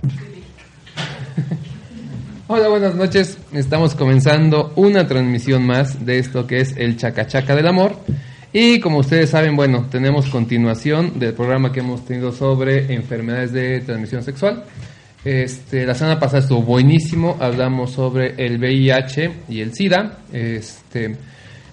[2.48, 3.38] Hola, buenas noches.
[3.52, 7.96] Estamos comenzando una transmisión más de esto que es el Chacachaca del Amor.
[8.52, 13.80] Y como ustedes saben, bueno, tenemos continuación del programa que hemos tenido sobre enfermedades de
[13.80, 14.64] transmisión sexual.
[15.24, 20.18] Este, la semana pasada estuvo buenísimo, hablamos sobre el VIH y el SIDA.
[20.32, 21.16] Este,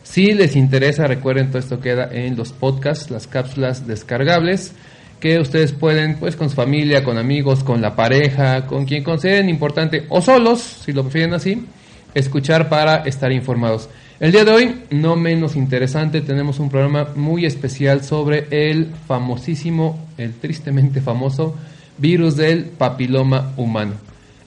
[0.03, 4.73] si les interesa, recuerden todo esto queda en los podcasts, las cápsulas descargables
[5.19, 9.49] que ustedes pueden, pues con su familia, con amigos, con la pareja, con quien consideren
[9.49, 11.65] importante, o solos, si lo prefieren así,
[12.13, 13.89] escuchar para estar informados.
[14.19, 20.07] El día de hoy, no menos interesante, tenemos un programa muy especial sobre el famosísimo,
[20.17, 21.55] el tristemente famoso
[21.97, 23.93] virus del papiloma humano.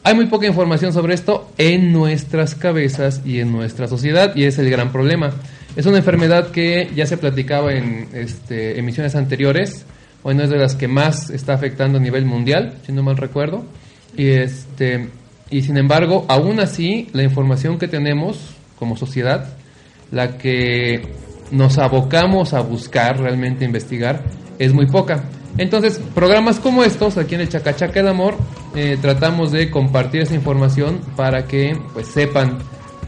[0.02, 4.58] Hay muy poca información sobre esto en nuestras cabezas y en nuestra sociedad y es
[4.58, 5.30] el gran problema.
[5.77, 9.84] Es una enfermedad que ya se platicaba en este, emisiones anteriores,
[10.22, 13.64] bueno, es de las que más está afectando a nivel mundial, si no mal recuerdo.
[14.16, 15.08] Y, este,
[15.50, 19.54] y sin embargo, aún así, la información que tenemos como sociedad,
[20.10, 21.02] la que
[21.50, 24.24] nos abocamos a buscar, realmente investigar,
[24.58, 25.24] es muy poca.
[25.58, 28.36] Entonces, programas como estos, aquí en el Chacachaca del Amor,
[28.74, 32.58] eh, tratamos de compartir esa información para que pues sepan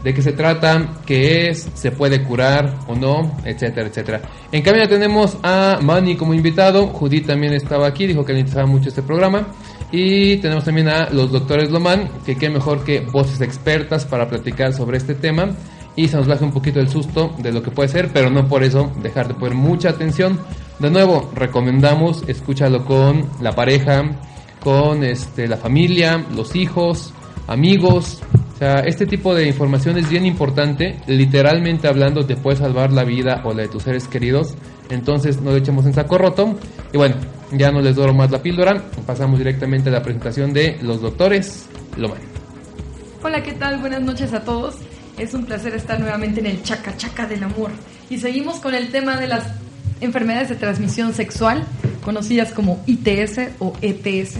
[0.03, 4.21] de qué se trata, qué es, se puede curar o no, etcétera, etcétera.
[4.51, 8.67] En cambio tenemos a Manny como invitado, Judith también estaba aquí, dijo que le interesaba
[8.67, 9.47] mucho este programa.
[9.91, 14.73] Y tenemos también a los doctores Lomán, que qué mejor que voces expertas para platicar
[14.73, 15.51] sobre este tema
[15.95, 18.47] y se nos baje un poquito el susto de lo que puede ser, pero no
[18.47, 20.39] por eso dejar de poner mucha atención.
[20.79, 24.03] De nuevo, recomendamos escúchalo con la pareja,
[24.63, 27.13] con este, la familia, los hijos,
[27.47, 28.21] amigos,
[28.63, 30.95] sea, este tipo de información es bien importante.
[31.07, 34.55] Literalmente hablando, te puede salvar la vida o la de tus seres queridos.
[34.89, 36.57] Entonces, no le echemos en saco roto.
[36.93, 37.15] Y bueno,
[37.51, 38.81] ya no les doro más la píldora.
[39.05, 42.19] Pasamos directamente a la presentación de los doctores Lomán.
[43.21, 43.79] Hola, ¿qué tal?
[43.79, 44.75] Buenas noches a todos.
[45.17, 47.71] Es un placer estar nuevamente en el Chaca Chaca del Amor.
[48.09, 49.43] Y seguimos con el tema de las
[49.99, 51.65] enfermedades de transmisión sexual,
[52.01, 54.37] conocidas como ITS o ETS.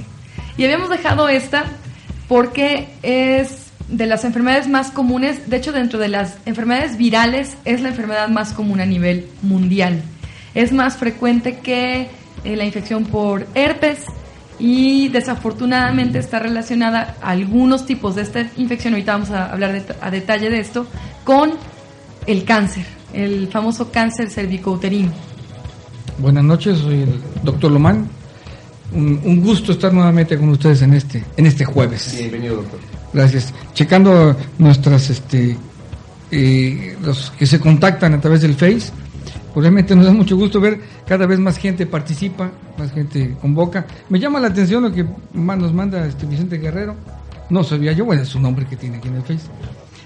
[0.55, 1.65] Y habíamos dejado esta
[2.29, 7.81] porque es de las enfermedades más comunes, de hecho dentro de las enfermedades virales es
[7.81, 10.01] la enfermedad más común a nivel mundial.
[10.55, 12.09] Es más frecuente que
[12.43, 14.05] eh, la infección por herpes
[14.59, 20.11] y desafortunadamente está relacionada a algunos tipos de esta infección, ahorita vamos a hablar a
[20.11, 20.87] detalle de esto,
[21.23, 21.51] con
[22.27, 25.11] el cáncer, el famoso cáncer cervicouterino.
[26.19, 28.07] Buenas noches, soy el doctor Lomán.
[28.93, 32.15] Un, un, gusto estar nuevamente con ustedes en este, en este jueves.
[32.15, 32.79] Bienvenido, doctor.
[33.13, 33.53] Gracias.
[33.73, 35.57] Checando nuestras, este,
[36.31, 38.91] eh, los que se contactan a través del Face,
[39.53, 43.85] obviamente nos da mucho gusto ver cada vez más gente participa, más gente convoca.
[44.09, 46.95] Me llama la atención lo que nos manda este Vicente Guerrero.
[47.49, 49.47] No sabía yo, bueno, es su nombre que tiene aquí en el Face.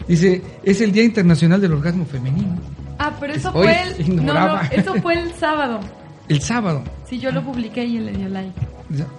[0.08, 2.58] Dice, es el Día Internacional del Orgasmo Femenino.
[3.00, 5.80] Ah, pero eso fue el, no, no, eso fue el sábado.
[6.28, 6.84] El sábado.
[7.10, 8.52] Sí, yo lo publiqué y él le dio like.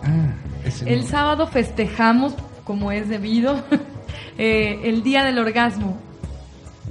[0.03, 0.27] Ah,
[0.85, 2.35] el sábado festejamos
[2.69, 3.65] como es debido,
[4.39, 5.99] eh, el día del orgasmo,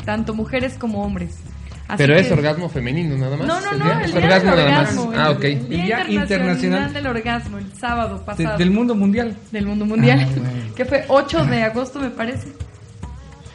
[0.05, 1.37] tanto mujeres como hombres.
[1.95, 3.47] Pero es orgasmo femenino nada más.
[3.47, 5.43] No, no, no, el día orgasmo, del orgasmo Ah, ok.
[5.43, 8.57] El día, internacional, del orgasmo, el sábado pasado.
[8.57, 9.37] del mundo mundial.
[9.51, 10.27] Del mundo mundial.
[10.27, 12.47] Ah, que fue 8 de agosto, me parece.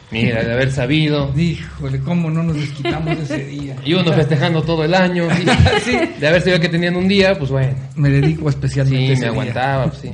[0.09, 1.31] Mira, de haber sabido.
[1.37, 3.75] Híjole, cómo no nos desquitamos ese día.
[3.83, 5.27] Y uno festejando todo el año.
[5.83, 5.99] sí.
[6.19, 7.75] De haber sabido que tenían un día, pues bueno.
[7.97, 9.15] Me dedico especialmente.
[9.15, 10.11] Sí, me aguantaba, pues sí.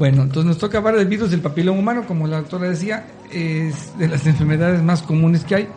[0.00, 3.98] Bueno, entonces nos toca hablar del virus del papiloma humano, como la doctora decía, es
[3.98, 5.68] de las enfermedades más comunes que hay.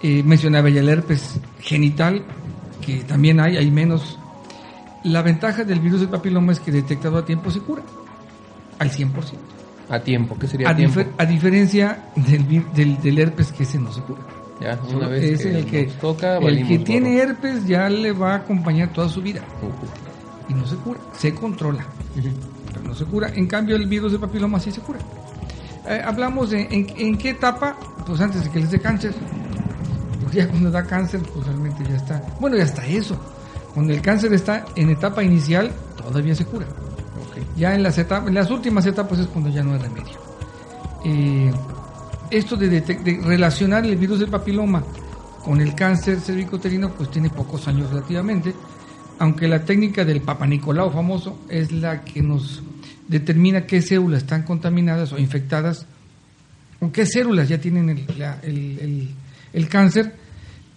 [0.00, 2.22] Eh, mencionaba ya el herpes genital,
[2.80, 4.16] que también hay, hay menos.
[5.02, 7.82] La ventaja del virus del papiloma es que detectado a tiempo se cura,
[8.78, 9.10] al 100%.
[9.88, 11.00] A tiempo, ¿qué sería a, tiempo?
[11.18, 14.20] a diferencia del, del, del, herpes que ese no se cura.
[14.60, 18.36] Ya, una vez es el que, toca, el que tiene herpes ya le va a
[18.36, 19.42] acompañar toda su vida.
[20.48, 21.84] Y no se cura, se controla
[22.80, 23.30] no se cura.
[23.34, 24.98] En cambio, el virus del papiloma sí se cura.
[25.86, 27.76] Eh, hablamos de en, qué etapa,
[28.06, 29.14] pues antes de que les dé cáncer.
[30.20, 32.22] Porque ya cuando da cáncer, pues realmente ya está.
[32.40, 33.18] Bueno, ya está eso.
[33.74, 36.66] Cuando el cáncer está en etapa inicial, todavía se cura.
[37.56, 40.18] Ya en las, etapas, en las últimas etapas es cuando ya no hay remedio.
[41.04, 41.52] Eh,
[42.30, 44.82] esto de, de, relacionar el virus del papiloma
[45.44, 48.54] con el cáncer cervicoterino pues tiene pocos años relativamente,
[49.18, 52.62] aunque la técnica del Papa Nicolau famoso es la que nos
[53.08, 55.86] determina qué células están contaminadas o infectadas
[56.80, 59.08] o qué células ya tienen el,
[59.52, 60.14] el, cáncer,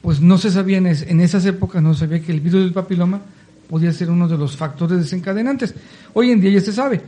[0.01, 2.73] pues no se sabía en, en, esas épocas, no se sabía que el virus del
[2.73, 3.21] papiloma
[3.67, 5.73] podía ser uno de los factores desencadenantes.
[6.13, 7.01] Hoy en día ya se sabe.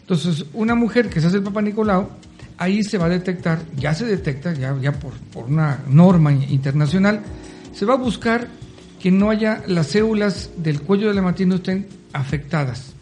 [0.00, 2.10] Entonces, una mujer que se hace el Papa Nicolau,
[2.58, 7.22] ahí se va a detectar, ya se detecta, ya, ya por, por una norma internacional,
[7.72, 8.48] se va a buscar
[9.02, 12.92] que no haya las células del cuello de la matriz no estén afectadas,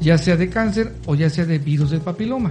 [0.00, 2.50] ya sea de cáncer o ya sea de virus del papiloma.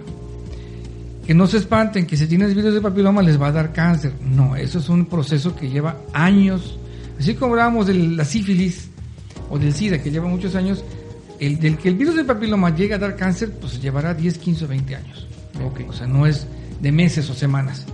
[1.26, 4.14] Que no se espanten que si tienes virus del papiloma les va a dar cáncer.
[4.22, 6.78] No, eso es un proceso que lleva años.
[7.18, 8.90] Así como hablábamos de la sífilis
[9.50, 10.84] o del SIDA, que lleva muchos años,
[11.40, 14.66] el del que el virus del papiloma llegue a dar cáncer, pues llevará 10, 15
[14.66, 15.28] o 20 años.
[15.88, 16.46] O sea, no es
[16.80, 17.88] de meses o semanas.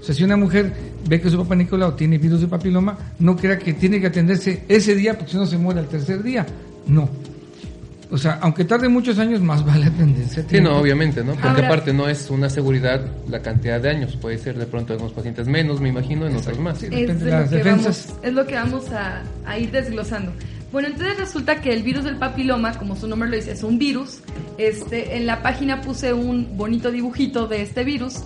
[0.00, 0.72] O sea, si una mujer
[1.08, 4.64] ve que su papá Nicolau tiene virus de papiloma, no crea que tiene que atenderse
[4.68, 6.46] ese día porque si no se muere al tercer día.
[6.86, 7.08] No.
[8.08, 10.44] O sea, aunque tarde muchos años, más vale atenderse.
[10.48, 11.34] Sí, no, obviamente, ¿no?
[11.34, 14.16] Porque aparte no es una seguridad la cantidad de años.
[14.16, 16.82] Puede ser de pronto en unos pacientes menos, me imagino, en otros más.
[16.84, 18.14] es, las defensas.
[18.22, 20.32] es lo que vamos a, a ir desglosando.
[20.70, 23.78] Bueno, entonces resulta que el virus del papiloma, como su nombre lo dice, es un
[23.78, 24.20] virus.
[24.58, 28.22] Este, en la página puse un bonito dibujito de este virus.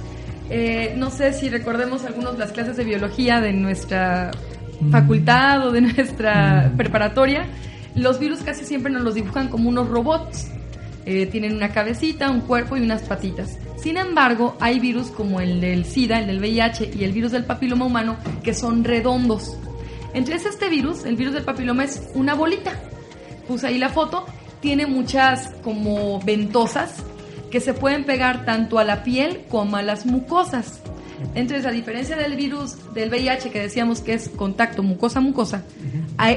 [0.50, 4.32] Eh, no sé si recordemos algunos las clases de biología de nuestra
[4.90, 7.46] facultad o de nuestra preparatoria.
[7.94, 10.48] Los virus casi siempre nos los dibujan como unos robots.
[11.06, 13.58] Eh, tienen una cabecita, un cuerpo y unas patitas.
[13.76, 17.44] Sin embargo, hay virus como el del SIDA, el del VIH y el virus del
[17.44, 19.56] papiloma humano que son redondos.
[20.12, 22.72] Entonces este virus, el virus del papiloma, es una bolita.
[23.46, 24.26] Puse ahí la foto,
[24.60, 27.04] tiene muchas como ventosas
[27.50, 30.80] que se pueden pegar tanto a la piel como a las mucosas.
[31.34, 35.64] Entonces, a diferencia del virus del VIH que decíamos que es contacto mucosa-mucosa,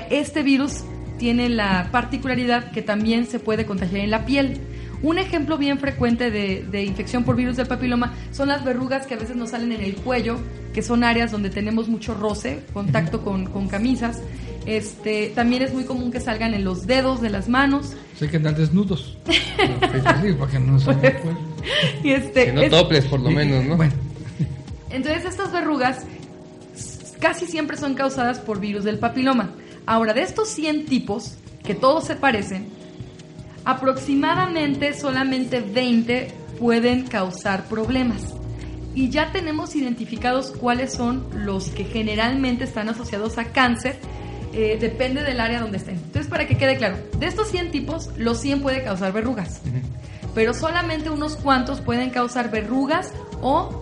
[0.10, 0.83] este virus
[1.18, 4.60] tiene la particularidad que también se puede contagiar en la piel.
[5.01, 9.18] Un ejemplo bien frecuente de, infección por virus del papiloma son las verrugas que a
[9.18, 10.38] veces nos salen en el cuello,
[10.74, 14.21] que son áreas donde tenemos mucho roce, contacto con, camisas.
[14.65, 17.94] Este, también es muy común que salgan en los dedos de las manos.
[18.18, 19.18] Sé que andan desnudos.
[20.39, 21.00] porque no son
[22.04, 23.75] y este, que no toples, por lo menos, ¿no?
[23.77, 23.94] Bueno.
[24.89, 26.06] Entonces, estas verrugas
[27.19, 29.51] casi siempre son causadas por virus del papiloma.
[29.86, 32.68] Ahora, de estos 100 tipos, que todos se parecen,
[33.65, 38.33] aproximadamente solamente 20 pueden causar problemas.
[38.95, 43.98] Y ya tenemos identificados cuáles son los que generalmente están asociados a cáncer,
[44.54, 45.96] eh, depende del área donde estén.
[45.96, 49.62] Entonces, para que quede claro, de estos 100 tipos, los 100 puede causar verrugas,
[50.36, 53.82] pero solamente unos cuantos pueden causar verrugas o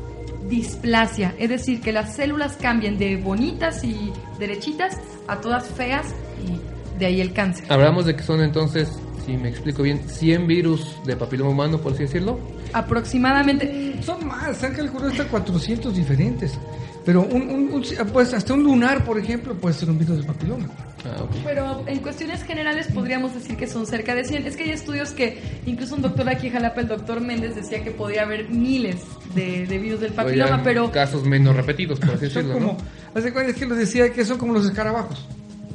[0.50, 4.98] displasia, es decir, que las células cambien de bonitas y derechitas
[5.28, 6.08] a todas feas
[6.46, 7.66] y de ahí el cáncer.
[7.70, 8.92] Hablamos de que son entonces
[9.26, 12.40] si me explico bien, 100 virus de papiloma humano, por así decirlo.
[12.74, 14.02] Aproximadamente.
[14.02, 16.58] Son más, han calculado hasta 400 diferentes.
[17.06, 17.84] Pero un,
[18.14, 20.68] pues hasta un lunar, por ejemplo, puede ser un virus de papiloma.
[21.04, 24.46] Ah, Pero en cuestiones generales podríamos decir que son cerca de 100.
[24.46, 27.84] Es que hay estudios que, incluso un doctor aquí en Jalapa, el doctor Méndez, decía
[27.84, 29.02] que podría haber miles
[29.34, 30.92] de, virus del papiloma, pero...
[30.92, 32.78] Casos menos repetidos, por así decirlo, como,
[33.16, 35.28] Hace cuenta que lo decía que son como los escarabajos.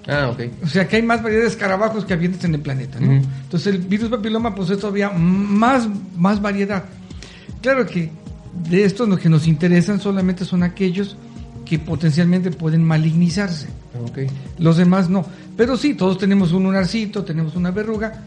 [0.06, 0.40] Ah, ok.
[0.62, 3.12] O sea que hay más variedad de escarabajos que habitantes en el planeta, ¿no?
[3.12, 6.84] Entonces el virus papiloma pues es todavía más, más variedad.
[7.60, 8.12] Claro que
[8.68, 11.16] de estos los que nos interesan solamente son aquellos
[11.64, 13.68] que potencialmente pueden malignizarse.
[14.10, 14.28] Okay.
[14.58, 15.26] Los demás no.
[15.56, 18.22] Pero sí, todos tenemos un lunarcito, tenemos una verruga.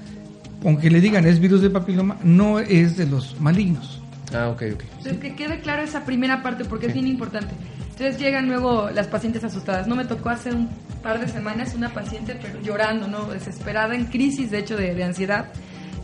[0.66, 4.02] Aunque le digan es virus de papiloma, no es de los malignos.
[4.34, 4.84] Ah, ok, ok.
[4.98, 7.54] Entonces, que quede claro esa primera parte porque es bien importante.
[8.00, 9.86] Entonces llegan luego las pacientes asustadas.
[9.86, 10.70] No me tocó hace un
[11.04, 13.26] par de semanas una paciente pero llorando, ¿no?
[13.26, 15.52] Desesperada, en crisis de hecho de, ansiedad,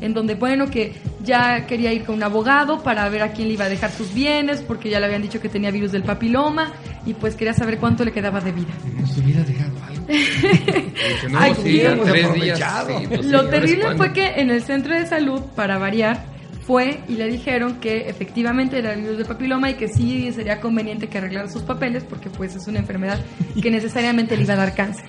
[0.01, 3.55] en donde, bueno, que ya quería ir con un abogado para ver a quién le
[3.55, 6.73] iba a dejar sus bienes, porque ya le habían dicho que tenía virus del papiloma,
[7.05, 8.73] y pues quería saber cuánto le quedaba de vida.
[9.13, 10.05] se hubiera dejado algo.
[13.23, 16.25] Lo terrible fue que en el centro de salud, para variar,
[16.65, 20.59] fue y le dijeron que efectivamente era el virus de papiloma y que sí sería
[20.59, 23.19] conveniente que arreglara sus papeles porque pues es una enfermedad
[23.61, 25.05] que necesariamente le iba a dar cáncer.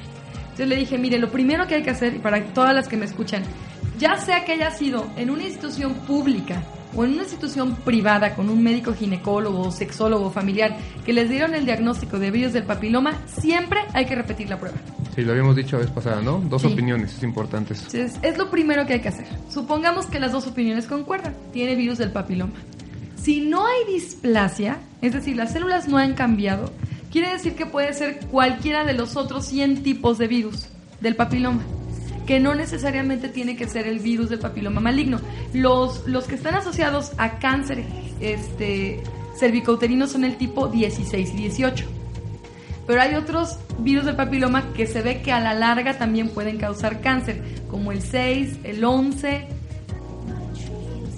[0.56, 2.96] Entonces le dije, mire, lo primero que hay que hacer, y para todas las que
[2.96, 3.42] me escuchan,
[3.98, 6.62] ya sea que haya sido en una institución pública
[6.94, 11.66] o en una institución privada con un médico ginecólogo, sexólogo, familiar, que les dieron el
[11.66, 14.78] diagnóstico de virus del papiloma, siempre hay que repetir la prueba.
[15.14, 16.38] Sí, lo habíamos dicho la vez pasada, ¿no?
[16.48, 16.68] Dos Sí.
[16.68, 17.78] opiniones importantes.
[17.78, 19.26] Entonces, es lo primero que hay que hacer.
[19.50, 21.34] Supongamos que las dos opiniones concuerdan.
[21.52, 22.52] Tiene virus del papiloma.
[23.16, 26.72] Si no hay displasia, es decir, las células no han cambiado,
[27.10, 30.68] quiere decir que puede ser cualquiera de los otros 100 tipos de virus
[31.00, 31.60] del papiloma.
[32.26, 35.20] Que no necesariamente tiene que ser el virus del papiloma maligno.
[35.54, 37.84] Los, los que están asociados a cáncer
[38.20, 39.00] este,
[39.38, 41.84] cervicouterino son el tipo 16 y 18.
[42.86, 46.56] Pero hay otros virus del papiloma que se ve que a la larga también pueden
[46.58, 49.48] causar cáncer, como el 6, el 11.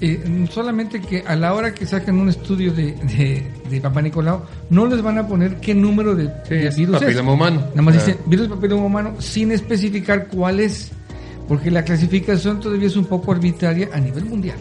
[0.01, 4.43] Eh, solamente que a la hora que sacan un estudio de, de, de Papá Nicolau,
[4.71, 7.35] no les van a poner qué número de, Sí, de es virus papiloma es.
[7.35, 7.61] humano.
[7.71, 7.99] Nada más Ah.
[7.99, 10.93] dice virus del papiloma humano sin especificar cuál es,
[11.49, 14.59] porque la clasificación todavía es un poco arbitraria a nivel mundial.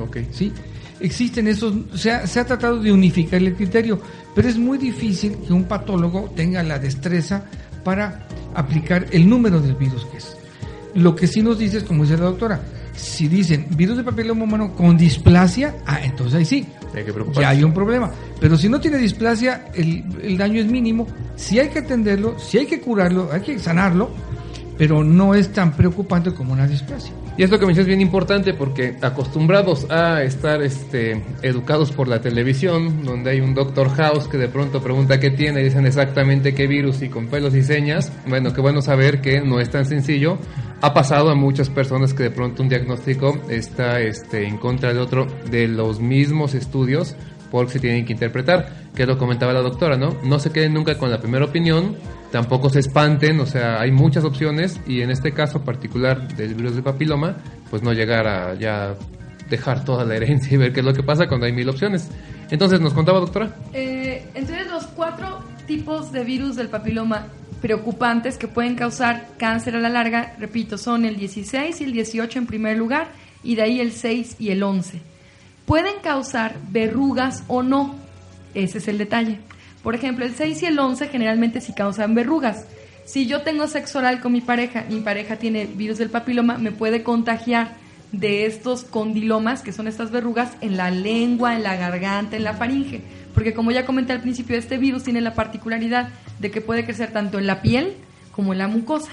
[0.00, 0.18] Ok.
[0.30, 0.52] ¿sí?
[1.00, 4.00] Existen esos, se ha, se ha tratado de unificar el criterio,
[4.34, 7.44] pero es muy difícil que un patólogo tenga la destreza
[7.82, 10.36] para aplicar el número del virus que es.
[10.94, 12.60] Lo que sí nos dice es, como dice la doctora,
[12.94, 17.40] si dicen virus de papiloma humano con displasia, ah, entonces ahí sí, Hay que preocuparse.
[17.40, 18.10] ya hay un problema.
[18.40, 21.06] Pero si no tiene displasia, el, el daño es mínimo,
[21.36, 24.10] si hay que atenderlo, si hay que curarlo, hay que sanarlo,
[24.80, 27.12] pero no es tan preocupante como una displasia.
[27.36, 32.22] Y esto que mencionas es bien importante porque acostumbrados a estar este, educados por la
[32.22, 36.54] televisión, donde hay un Doctor House que de pronto pregunta qué tiene y dicen exactamente
[36.54, 39.84] qué virus y con pelos y señas, bueno, qué bueno saber que no es tan
[39.84, 40.38] sencillo.
[40.80, 44.98] Ha pasado a muchas personas que de pronto un diagnóstico está este, en contra de
[44.98, 47.16] otro de los mismos estudios
[47.50, 50.16] porque se tienen que interpretar, que lo comentaba la doctora, ¿no?
[50.24, 51.96] No se queden nunca con la primera opinión,
[52.30, 56.76] tampoco se espanten, o sea, hay muchas opciones y en este caso particular del virus
[56.76, 57.36] de papiloma,
[57.70, 58.94] pues no llegar a ya
[59.48, 62.08] dejar toda la herencia y ver qué es lo que pasa cuando hay mil opciones.
[62.50, 63.54] Entonces, ¿nos contaba, doctora?
[63.72, 67.26] Eh, entonces, los cuatro tipos de virus del papiloma
[67.60, 72.38] preocupantes que pueden causar cáncer a la larga, repito, son el 16 y el 18
[72.38, 73.08] en primer lugar,
[73.42, 75.00] y de ahí el 6 y el 11.
[75.66, 77.94] Pueden causar verrugas o no,
[78.54, 79.38] ese es el detalle.
[79.82, 82.66] Por ejemplo, el 6 y el 11 generalmente sí causan verrugas.
[83.06, 86.70] Si yo tengo sexo oral con mi pareja, mi pareja tiene virus del papiloma, me
[86.70, 87.74] puede contagiar
[88.12, 92.54] de estos condilomas, que son estas verrugas, en la lengua, en la garganta, en la
[92.54, 93.00] faringe.
[93.34, 96.08] Porque como ya comenté al principio, este virus tiene la particularidad
[96.40, 97.94] de que puede crecer tanto en la piel
[98.32, 99.10] como en la mucosa.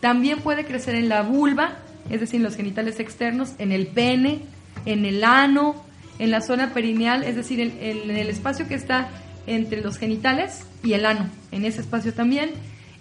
[0.00, 1.76] También puede crecer en la vulva,
[2.10, 4.40] es decir, en los genitales externos, en el pene,
[4.86, 5.76] en el ano,
[6.18, 9.08] en la zona perineal, es decir, en, en- en el espacio que está
[9.46, 12.50] entre los genitales y el ano, en ese espacio también.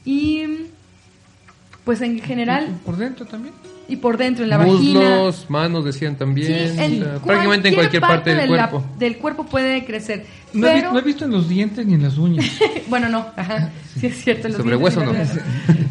[0.05, 0.43] Y
[1.83, 3.53] pues en general, Por dentro también.
[3.88, 5.00] y por dentro, en la vagina.
[5.00, 8.69] Muslos, manos decían también, Sí, o en sea, prácticamente en cualquier parte, del de la-
[8.69, 8.88] cuerpo.
[9.00, 10.25] del cuerpo puede crecer.
[10.53, 12.45] No, he, no visto en los dientes ni en las uñas.
[12.88, 13.69] bueno, no, ajá,
[14.00, 14.48] sí es cierto.
[14.48, 15.13] en los Sobre hueso no.
[15.13, 15.25] la.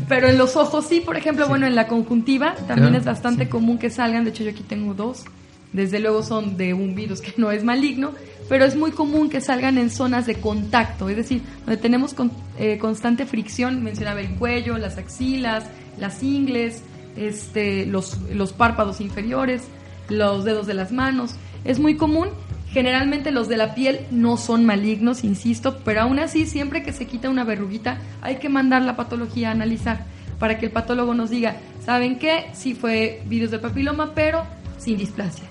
[0.09, 3.49] Pero en los ojos sí, por ejemplo, bueno, en la conjuntiva también Ah, es bastante
[3.49, 4.25] común que salgan.
[4.25, 5.25] De hecho, yo aquí tengo dos.
[5.73, 8.13] Desde luego son de un virus que no es maligno,
[8.49, 12.15] pero es muy común que salgan en zonas de contacto, es decir, donde tenemos
[12.59, 13.83] eh, constante fricción.
[13.83, 15.65] Mencionaba el cuello, las axilas,
[15.99, 16.83] las ingles,
[17.17, 19.63] este, los, los párpados inferiores,
[20.09, 21.37] los dedos de las manos.
[21.65, 22.29] Es muy común.
[22.73, 27.07] Generalmente los de la piel no son malignos, insisto, pero aún así, siempre que se
[27.07, 30.05] quita una verruguita, hay que mandar la patología a analizar
[30.39, 32.47] para que el patólogo nos diga, ¿saben qué?
[32.53, 34.45] Sí fue virus del papiloma, pero
[34.79, 35.50] sin displasia.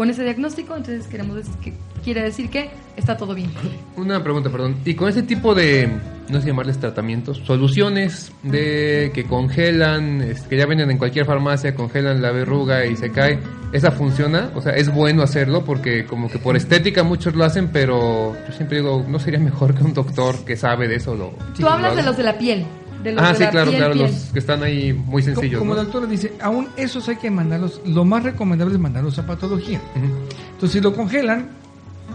[0.00, 3.50] Con ese diagnóstico, entonces queremos decir que quiere decir que está todo bien.
[3.98, 4.76] Una pregunta, perdón.
[4.86, 5.90] Y con ese tipo de,
[6.30, 11.74] no sé llamarles tratamientos, soluciones de que congelan, es- que ya venden en cualquier farmacia,
[11.74, 13.40] congelan la verruga y se cae,
[13.74, 14.50] ¿esa funciona?
[14.54, 18.52] O sea, es bueno hacerlo porque como que por estética muchos lo hacen, pero yo
[18.54, 21.34] siempre digo, ¿no sería mejor que un doctor que sabe de eso lo...
[21.58, 22.64] Tú hablas lo de los de la piel.
[23.02, 24.06] De los Ah, de sí, la claro, piel, claro, piel.
[24.10, 25.58] los que están ahí muy sencillos.
[25.58, 25.76] como ¿no?
[25.78, 29.80] la doctora dice, aún esos hay que mandarlos, lo más recomendable es mandarlos a patología.
[29.94, 31.48] Entonces, si lo congelan,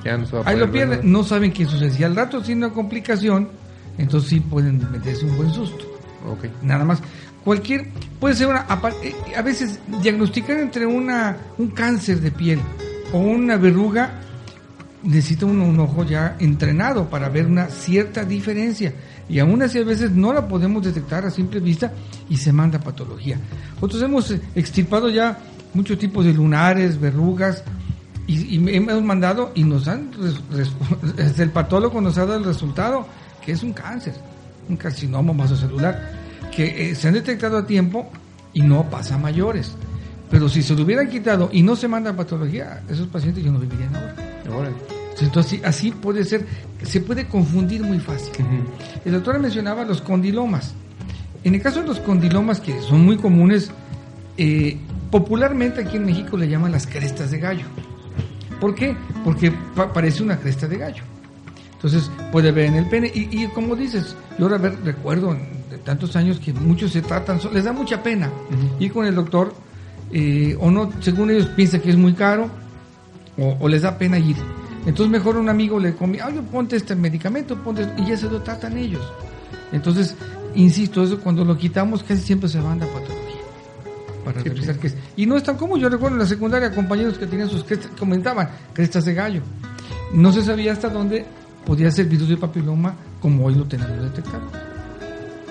[0.04, 1.90] Ya no se va a ahí lo pierden, no saben qué sucede.
[1.92, 3.50] Si al rato tiene una complicación,
[3.98, 5.86] entonces sí pueden meterse un buen susto.
[6.30, 6.46] Ok.
[6.62, 7.02] Nada más.
[7.44, 7.90] Cualquier,
[8.20, 8.66] puede ser una,
[9.04, 12.60] eh, a veces diagnosticar entre una, un cáncer de piel
[13.14, 14.20] o una verruga,
[15.04, 18.94] necesita uno un ojo ya entrenado para ver una cierta diferencia.
[19.28, 21.92] Y aún así a veces no la podemos detectar a simple vista
[22.30, 23.40] y se manda patología.
[23.76, 25.38] Nosotros hemos eh, extirpado ya
[25.74, 27.64] muchos tipos de lunares, verrugas,
[28.28, 30.12] y, hemos mandado y nos han,
[31.38, 33.08] el patólogo nos ha dado el resultado,
[33.44, 34.14] que es un cáncer,
[34.68, 36.12] un carcinoma masocelular,
[36.52, 38.10] que eh, se han detectado a tiempo
[38.54, 39.76] y no pasa a mayores.
[40.30, 43.60] Pero si se lo hubieran quitado y no se manda patología, esos pacientes ya no
[43.60, 44.72] vivirían ahora.
[45.20, 46.46] Entonces así, puede ser,
[46.84, 48.34] se puede confundir muy fácil.
[49.04, 50.74] El doctor mencionaba los condilomas.
[51.44, 53.72] En el caso de los condilomas, que son muy comunes,
[54.38, 54.78] eh,
[55.12, 57.66] popularmente aquí en México le llaman las crestas de gallo.
[58.60, 58.96] ¿Por qué?
[59.24, 59.54] Porque
[59.94, 61.04] parece una cresta de gallo.
[61.74, 63.12] Entonces puede ver en el pene.
[63.14, 65.38] Y, como dices, yo ahora recuerdo
[65.70, 68.32] de tantos años que muchos se tratan, les da mucha pena
[68.80, 69.54] ir con el doctor,
[70.12, 72.50] eh, o no, según ellos piensan que es muy caro,
[73.38, 74.36] o, les da pena ir.
[74.86, 78.42] Entonces mejor un amigo le come, oye, ponte este medicamento, ponte, y ya se lo
[78.42, 79.12] tratan ellos.
[79.72, 80.16] Entonces,
[80.54, 83.42] insisto, eso cuando lo quitamos casi siempre se manda a patología.
[84.24, 84.96] Para revisar qué es.
[85.16, 87.92] Y no es tan común, yo recuerdo en la secundaria compañeros que tenían sus crestas,
[87.98, 89.42] comentaban crestas de gallo.
[90.14, 91.26] No se sabía hasta dónde
[91.66, 94.44] podía ser virus de papiloma como hoy lo tenemos detectado.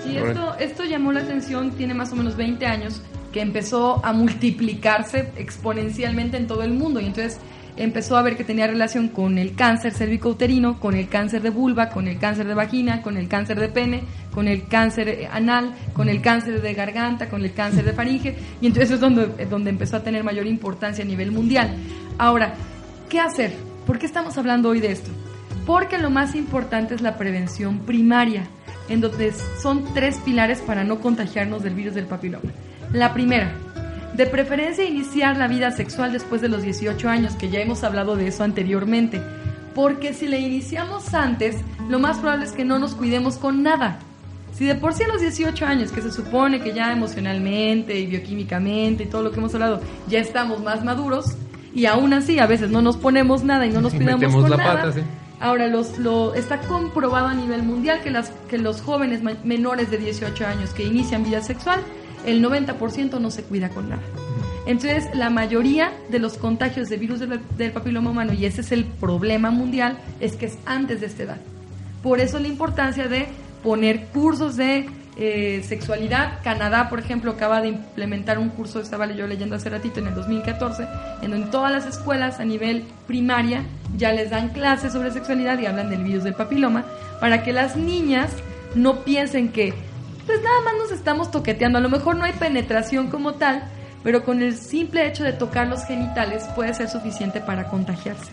[0.04, 3.00] Sí, esto, esto llamó la atención, tiene más o menos 20 años,
[3.32, 7.00] que empezó a multiplicarse exponencialmente en todo el mundo.
[7.00, 7.40] Y entonces
[7.76, 11.88] empezó a ver que tenía relación con el cáncer cervicouterino, con el cáncer de vulva,
[11.88, 14.02] con el cáncer de vagina, con el cáncer de pene,
[14.32, 18.66] con el cáncer anal, con el cáncer de garganta, con el cáncer de faringe, y
[18.66, 21.74] entonces es donde, donde empezó a tener mayor importancia a nivel mundial.
[22.18, 22.54] Ahora,
[23.08, 23.52] ¿qué hacer?
[23.86, 25.10] ¿Por qué estamos hablando hoy de esto?
[25.66, 28.44] Porque lo más importante es la prevención primaria,
[28.88, 32.50] en donde son tres pilares para no contagiarnos del virus del papiloma.
[32.92, 33.52] La primera,
[34.14, 38.16] de preferencia iniciar la vida sexual después de los 18 años, que ya hemos hablado
[38.16, 39.21] de eso anteriormente.
[39.75, 41.56] Porque si la iniciamos antes,
[41.88, 43.99] lo más probable es que no nos cuidemos con nada.
[44.52, 48.06] Si de por sí a los 18 años, que se supone que ya emocionalmente y
[48.06, 51.37] bioquímicamente y todo lo que hemos hablado, ya estamos más maduros,
[51.75, 54.56] y aún así a veces no nos ponemos nada y no nos cuidamos con la
[54.56, 54.85] nada.
[54.85, 55.00] Pata,
[55.40, 59.99] Ahora, los, lo, está comprobado a nivel mundial que, las, que los jóvenes menores de
[59.99, 61.80] 18 años que inician vida sexual
[62.24, 64.02] el 90% no se cuida con nada.
[64.66, 68.84] Entonces, la mayoría de los contagios de virus del, papiloma humano, y ese es el
[68.84, 71.36] problema mundial, es que es antes de esta edad.
[72.02, 73.26] Por eso la importancia de
[73.62, 76.40] poner cursos de eh, sexualidad.
[76.42, 80.14] Canadá, por ejemplo, acaba de implementar un curso, estaba yo leyendo hace ratito, en el
[80.14, 80.86] 2014,
[81.22, 83.64] en donde todas las escuelas a nivel primaria
[83.96, 86.84] ya les dan clases sobre sexualidad y hablan del virus del papiloma,
[87.20, 88.30] para que las niñas
[88.74, 89.72] no piensen que
[90.26, 91.78] pues nada más nos estamos toqueteando.
[91.78, 93.64] A lo mejor no hay penetración como tal,
[94.02, 98.32] pero con el simple hecho de tocar los genitales puede ser suficiente para contagiarse.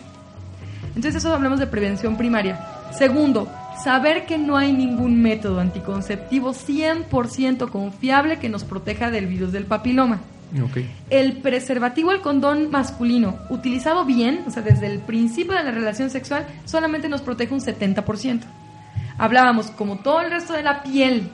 [0.88, 2.60] Entonces eso hablamos de prevención primaria.
[2.92, 3.48] Segundo,
[3.82, 9.64] saber que no hay ningún método anticonceptivo 100% confiable que nos proteja del virus del
[9.64, 10.20] papiloma.
[11.08, 16.10] El preservativo, el condón masculino, utilizado bien, o sea, desde el principio de la relación
[16.10, 18.42] sexual, solamente nos protege un 70%.
[19.16, 21.30] Hablábamos, como todo el resto de la piel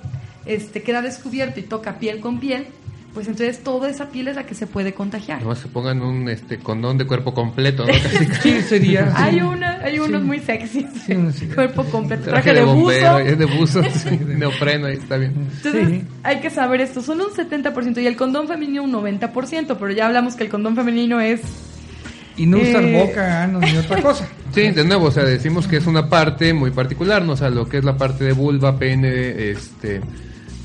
[0.49, 2.67] este, queda descubierto y toca piel con piel,
[3.15, 5.43] pues entonces toda esa piel es la que se puede contagiar.
[5.43, 7.93] No se pongan un este condón de cuerpo completo, ¿no?
[8.43, 9.13] sí, sería.
[9.17, 10.87] Hay una, hay unos muy sexy.
[11.55, 13.19] cuerpo completo, traje, de, buzo.
[13.27, 13.83] Es de buzo,
[14.27, 15.49] neopreno, está bien.
[15.57, 19.91] Entonces, hay que saber esto, son un 70% y el condón femenino un 90%, pero
[19.91, 21.41] ya hablamos que el condón femenino es
[22.39, 24.29] y no usar eh, boca, no, ni otra cosa.
[24.55, 27.33] Sí, de nuevo, o sea, decimos que es una parte muy particular, ¿no?
[27.33, 30.01] O sea, lo que es la parte de vulva, pene, este,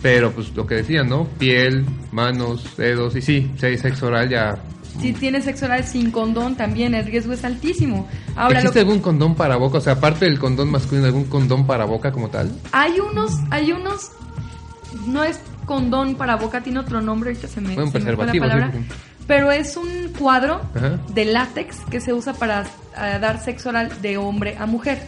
[0.03, 1.25] pero pues lo que decían, ¿no?
[1.39, 4.57] Piel, manos, dedos y sí, si hay sexo oral ya...
[4.99, 8.07] Si tienes sexo oral sin condón también el riesgo es altísimo.
[8.35, 9.77] Ahora, ¿Existe algún condón para boca?
[9.77, 12.51] O sea, aparte del condón masculino, ¿algún condón para boca como tal?
[12.73, 14.11] Hay unos, hay unos,
[15.07, 18.79] no es condón para boca, tiene otro nombre, ahorita se me, un preservativo, la palabra,
[19.25, 20.61] pero es un cuadro
[21.13, 25.07] de látex que se usa para eh, dar sexo oral de hombre a mujer.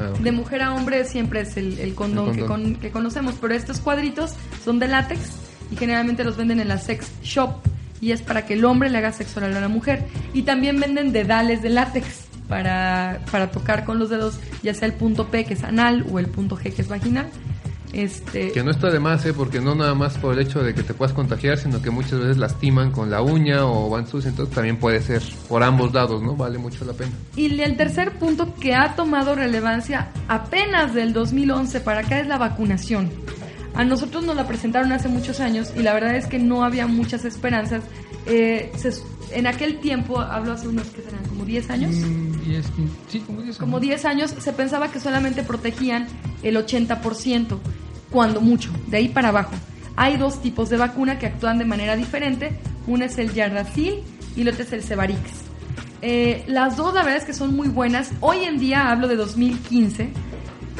[0.00, 2.34] Ah, de mujer a hombre siempre es el, condón,
[2.76, 4.34] Que, conocemos, pero estos cuadritos
[4.64, 5.20] son de látex
[5.70, 7.56] y generalmente los venden en la sex shop
[8.00, 10.06] y es para que el hombre le haga sexo oral a la mujer.
[10.32, 14.94] Y también venden dedales de látex para, para tocar con los dedos, ya sea el
[14.94, 17.28] punto P que es anal o el punto G que es vaginal.
[17.92, 18.52] Este...
[18.52, 19.32] Que no está de más, ¿eh?
[19.32, 22.20] porque no nada más por el hecho de que te puedas contagiar, sino que muchas
[22.20, 26.22] veces lastiman con la uña o van sus, entonces también puede ser por ambos lados,
[26.22, 26.36] ¿no?
[26.36, 27.12] Vale mucho la pena.
[27.36, 32.38] Y el tercer punto que ha tomado relevancia apenas del 2011 para acá es la
[32.38, 33.10] vacunación.
[33.74, 36.86] A nosotros nos la presentaron hace muchos años y la verdad es que no había
[36.86, 37.82] muchas esperanzas.
[38.26, 38.72] Eh,
[39.32, 41.94] en aquel tiempo, hablo hace unos que serán como 10 años.
[41.94, 42.29] Mm,
[43.08, 43.58] sí, como 10 años.
[43.58, 46.06] Como 10 años se pensaba que solamente protegían
[46.42, 47.58] el 80%,
[48.10, 49.52] cuando mucho, de ahí para abajo.
[49.96, 52.58] Hay dos tipos de vacuna que actúan de manera diferente.
[52.86, 54.02] Una es el Yardacil
[54.36, 55.20] y la otra es el Cevarix.
[56.02, 58.10] Eh, las dos la verdad es que son muy buenas.
[58.20, 60.10] Hoy en día, hablo de 2015,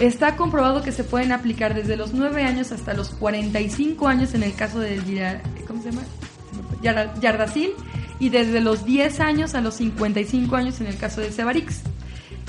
[0.00, 4.42] está comprobado que se pueden aplicar desde los 9 años hasta los 45 años en
[4.42, 5.02] el caso del
[5.66, 6.02] ¿cómo se llama?
[7.20, 7.72] Yardacil
[8.20, 11.80] y desde los 10 años a los 55 años en el caso de Cevarix.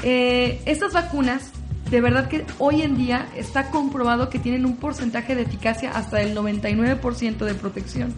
[0.03, 1.51] Eh, estas vacunas
[1.89, 6.17] de verdad que hoy en día está comprobado que tienen un porcentaje de eficacia hasta
[6.17, 8.13] del 99% de protección.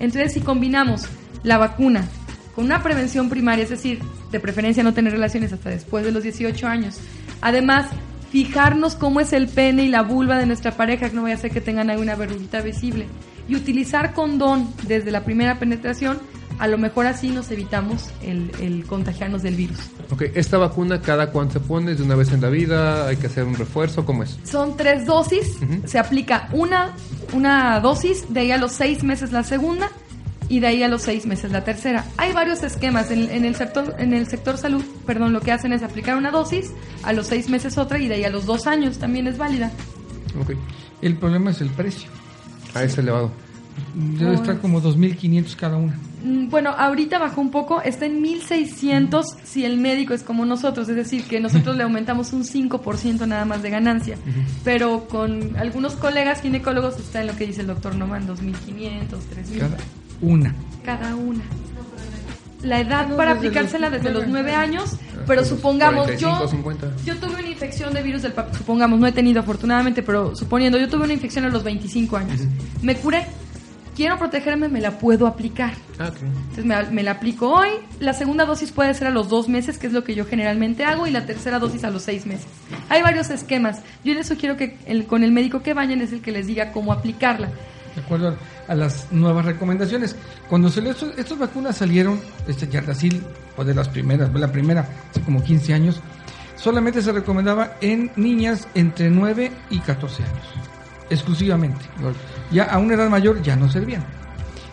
[0.00, 1.02] Entonces, si combinamos
[1.42, 2.08] la vacuna
[2.54, 4.00] con una prevención primaria, es decir,
[4.32, 6.96] de preferencia no tener relaciones hasta después de los 18 años,
[7.42, 7.88] además
[8.32, 11.38] fijarnos cómo es el pene y la vulva de nuestra pareja, que no vaya a
[11.38, 13.06] ser que tengan alguna verruguita visible,
[13.46, 16.18] y utilizar condón desde la primera penetración,
[16.58, 19.78] a lo mejor así nos evitamos el, contagiarnos del virus.
[20.10, 21.94] Ok, ¿esta vacuna cada cuánto se pone?
[21.94, 23.08] ¿De una vez en la vida?
[23.08, 24.04] ¿Hay que hacer un refuerzo?
[24.04, 24.38] ¿Cómo es?
[24.44, 26.94] Son tres dosis, se aplica una,
[27.32, 29.90] una dosis, de ahí a los seis meses la segunda
[30.48, 32.04] y de ahí a los seis meses la tercera.
[32.16, 35.82] Hay varios esquemas en, el sector en el sector salud, perdón, lo que hacen es
[35.82, 38.98] aplicar una dosis, a los seis meses otra y de ahí a los dos años
[38.98, 39.70] también es válida.
[40.42, 40.56] Okay.
[41.02, 42.10] El problema es el precio.
[42.74, 43.32] Ah, es elevado.
[43.94, 45.98] Debe estar como 2.500 cada una.
[46.24, 50.88] Mm, bueno, ahorita bajó un poco, está en 1.600 si el médico es como nosotros,
[50.88, 54.16] es decir, que nosotros le aumentamos un 5% nada más de ganancia,
[54.64, 59.58] pero con algunos colegas ginecólogos está en lo que dice el doctor Noman, 2.500, 3.000.
[59.58, 59.76] Cada
[60.20, 60.54] una.
[60.84, 61.42] Cada una.
[62.62, 66.48] La edad para aplicársela desde los 9 años, pero supongamos yo
[67.04, 70.78] yo tuve una infección de virus del papiloma, supongamos, no he tenido afortunadamente, pero suponiendo
[70.78, 72.40] yo tuve una infección a los 25 años.
[72.82, 73.26] Me curé
[73.96, 75.72] quiero protegerme, me la puedo aplicar.
[75.98, 77.70] Ah, Entonces me, la aplico hoy.
[77.98, 80.84] La segunda dosis puede ser a los dos meses, que es lo que yo generalmente
[80.84, 82.46] hago, y la tercera dosis a los seis meses.
[82.90, 83.80] Hay varios esquemas.
[84.04, 86.70] Yo les sugiero que el, con el médico que vayan es el que les diga
[86.70, 87.48] cómo aplicarla.
[87.94, 88.36] De acuerdo
[88.68, 90.14] a las nuevas recomendaciones.
[90.48, 93.22] Cuando se estos, estas vacunas salieron, este Yardacil,
[93.56, 96.00] o de las primeras, la primera hace como 15 años,
[96.56, 100.75] solamente se recomendaba en niñas entre 9 y 14 años
[101.10, 101.84] exclusivamente.
[102.50, 104.04] Ya a una edad mayor ya no servían.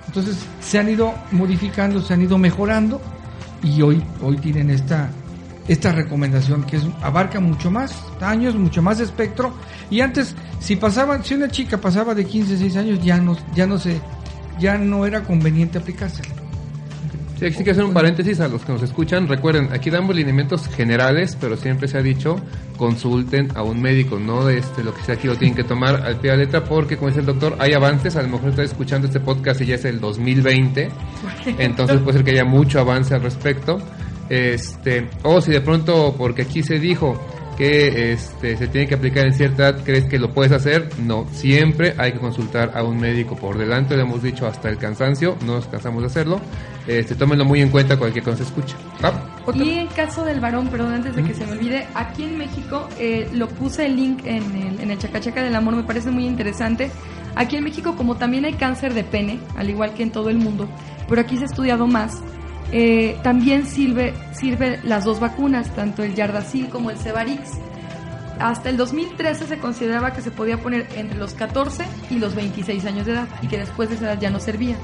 [0.08, 3.02] Entonces se han ido modificando, se han ido mejorando
[3.63, 5.10] y hoy, hoy tienen esta,
[5.67, 9.54] esta recomendación que es, abarca mucho más años, mucho más espectro.
[9.89, 13.65] Y antes, si pasaba, si una chica pasaba de 15, 16 años, ya no, ya
[13.65, 14.00] no se,
[14.60, 16.30] ya no era conveniente aplicársela.
[17.39, 19.28] Sí, hay que hacer un paréntesis a los que nos escuchan.
[19.28, 22.39] Recuerden, aquí damos lineamientos generales, pero siempre se ha dicho
[22.84, 26.06] consulten a un médico, no de este, lo que sea aquí lo tienen que tomar
[26.06, 28.17] al pie de la letra, porque como dice el doctor, hay avances.
[28.17, 30.89] A lo mejor está escuchando este podcast y ya es el 2020,
[31.60, 33.78] entonces puede ser que haya mucho avance al respecto.
[34.28, 37.17] Este, o si de pronto, porque aquí se dijo
[37.54, 40.89] que este, se tiene que aplicar en cierta edad, ¿crees que lo puedes hacer?
[41.00, 44.78] No, siempre hay que consultar a un médico por delante, lo hemos dicho hasta el
[44.78, 46.42] cansancio, no nos cansamos de hacerlo.
[46.88, 48.76] Este, tómenlo muy en cuenta cualquier cosa se escuche.
[49.02, 49.13] Ah,
[49.54, 52.89] y en caso del varón, perdón, antes de que se me olvide, aquí en México
[53.00, 56.26] eh, lo puse el link en el, en el Chacachaca del Amor, me parece muy
[56.26, 56.92] interesante.
[57.36, 60.38] Aquí en México, como también hay cáncer de pene, al igual que en todo el
[60.38, 60.70] mundo,
[61.08, 62.22] pero aquí se ha estudiado más,
[62.76, 67.52] eh, también sirve, sirve las dos vacunas, tanto el Yardacil como el Cevarix.
[68.40, 72.84] Hasta el 2013 se consideraba que se podía poner entre los 14 y los 26
[72.86, 74.76] años de edad y que después de esa edad ya no servía.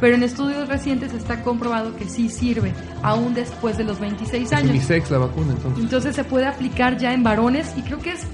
[0.00, 4.70] Pero en estudios recientes está comprobado que sí sirve, aún después de los 26 años.
[4.70, 5.84] unisex la vacuna entonces.
[5.84, 8.26] Entonces se puede aplicar ya en varones y creo que es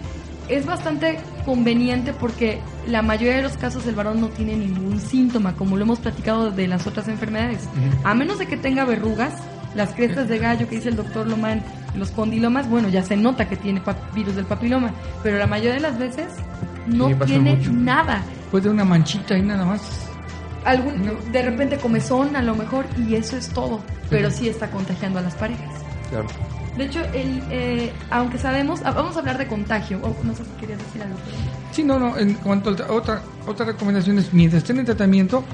[0.48, 5.54] es bastante conveniente porque la mayoría de los casos el varón no tiene ningún síntoma,
[5.54, 7.68] como lo hemos platicado de las otras enfermedades.
[8.04, 9.34] A menos de que tenga verrugas,
[9.74, 11.62] las crestas de gallo que dice el doctor Lomán,
[11.94, 13.82] los condilomas, bueno, ya se nota que tiene
[14.14, 16.28] virus del papiloma, pero la mayoría de las veces
[16.86, 18.22] no tiene nada.
[18.50, 20.08] Puede una manchita y nada más.
[20.64, 25.18] Algún, De repente comezón a lo mejor y eso es todo, pero sí está contagiando
[25.18, 25.70] a las parejas.
[26.10, 26.28] Claro.
[26.76, 29.98] De hecho, el, eh, aunque sabemos, ah, vamos a hablar de contagio.
[29.98, 31.16] no sé si querías decir algo.
[31.70, 32.16] Sí, no, no.
[32.16, 35.44] En cuanto a otra, otra recomendación es, mientras estén en tratamiento,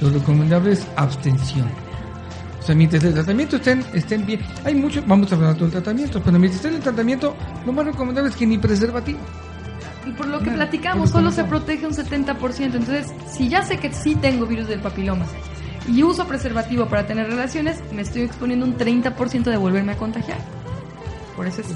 [0.00, 1.68] lo recomendable es abstención.
[2.58, 4.40] O sea, mientras el tratamiento estén, estén bien.
[4.64, 7.84] Hay muchos, vamos a hablar del tratamiento, pero mientras estén en el tratamiento, lo más
[7.84, 9.20] recomendable es que ni preservativo.
[10.06, 12.60] Y por lo que platicamos, solo se protege un 70%.
[12.60, 15.24] Entonces, si ya sé que sí tengo virus del papiloma,
[15.86, 20.38] y uso preservativo para tener relaciones, me estoy exponiendo un 30% de volverme a contagiar.
[21.36, 21.68] Por eso es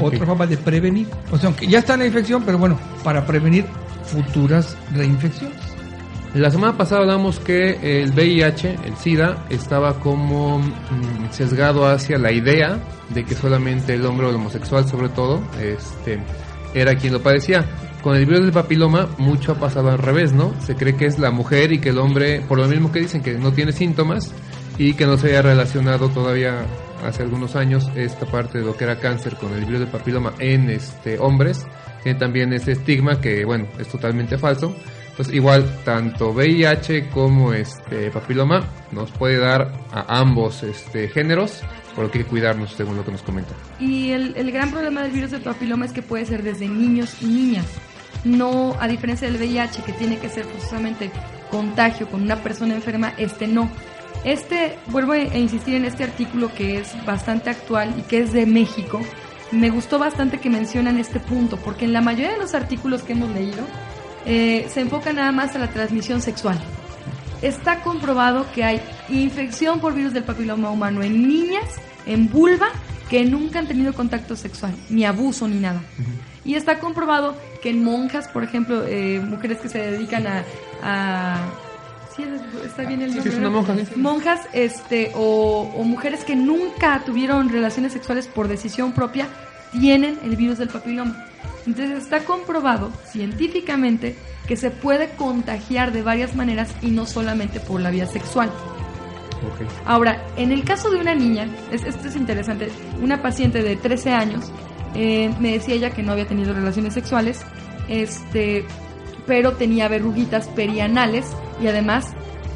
[0.00, 1.08] otra forma de prevenir.
[1.30, 3.66] O sea, aunque ya está la infección, pero bueno, para prevenir
[4.04, 5.56] futuras reinfecciones.
[6.34, 12.30] La semana pasada hablamos que el VIH, el SIDA, estaba como mm, sesgado hacia la
[12.30, 16.18] idea de que solamente el hombre homosexual, sobre todo, este,
[16.74, 17.64] era quien lo padecía.
[18.02, 20.52] Con el virus del papiloma, mucho ha pasado al revés, ¿no?
[20.60, 23.22] Se cree que es la mujer y que el hombre, por lo mismo que dicen
[23.22, 24.32] que no tiene síntomas
[24.76, 26.66] y que no se haya relacionado todavía
[27.04, 30.34] hace algunos años esta parte de lo que era cáncer con el virus del papiloma
[30.38, 31.66] en este hombres
[32.02, 34.74] tiene también ese estigma que bueno es totalmente falso
[35.16, 41.62] Pues igual, tanto VIH como este papiloma nos puede dar a ambos este, géneros,
[41.94, 43.56] por lo que hay que cuidarnos según lo que nos comentan.
[43.80, 47.16] Y el, el gran problema del virus del papiloma es que puede ser desde niños
[47.22, 47.64] y niñas.
[48.24, 51.10] No, a diferencia del VIH, que tiene que ser forzosamente
[51.50, 53.70] contagio con una persona enferma, este no.
[54.24, 58.44] Este, vuelvo a insistir en este artículo que es bastante actual y que es de
[58.46, 59.00] México.
[59.52, 63.12] Me gustó bastante que mencionan este punto, porque en la mayoría de los artículos que
[63.12, 63.64] hemos leído
[64.24, 66.60] eh, se enfoca nada más a la transmisión sexual.
[67.42, 71.66] Está comprobado que hay infección por virus del papiloma humano en niñas,
[72.06, 72.68] en vulva,
[73.08, 75.80] que nunca han tenido contacto sexual, ni abuso, ni nada.
[76.44, 80.44] Y está comprobado que en monjas, por ejemplo, eh, mujeres que se dedican a...
[80.82, 81.48] a
[82.16, 82.24] sí,
[82.64, 83.22] está bien el Sí, nombre.
[83.32, 83.56] sí, es una ¿no?
[83.62, 83.96] monja, sí.
[83.96, 89.28] Monjas este, o, o mujeres que nunca tuvieron relaciones sexuales por decisión propia
[89.72, 91.24] tienen el virus del papiloma.
[91.66, 97.80] Entonces está comprobado científicamente que se puede contagiar de varias maneras y no solamente por
[97.80, 98.48] la vía sexual.
[98.48, 99.68] Ok.
[99.84, 102.68] Ahora, en el caso de una niña, es, esto es interesante,
[103.02, 104.50] una paciente de 13 años,
[104.94, 107.42] eh, me decía ella que no había tenido relaciones sexuales,
[107.88, 108.64] este,
[109.26, 111.26] pero tenía verruguitas perianales
[111.60, 112.14] y además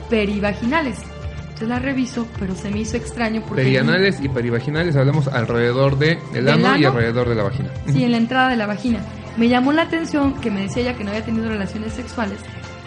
[0.09, 0.99] perivaginales.
[1.43, 3.63] Entonces la reviso, pero se me hizo extraño porque...
[3.63, 6.89] Perianales y perivaginales hablamos alrededor de el ¿Del ano y ano?
[6.89, 7.71] alrededor de la vagina.
[7.87, 9.01] Sí, en la entrada de la vagina.
[9.37, 12.39] Me llamó la atención que me decía ella que no había tenido relaciones sexuales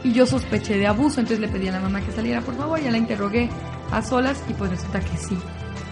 [0.04, 2.82] y yo sospeché de abuso, entonces le pedí a la mamá que saliera por favor,
[2.82, 3.49] ya la interrogué
[3.91, 5.38] a solas y pues resulta que sí.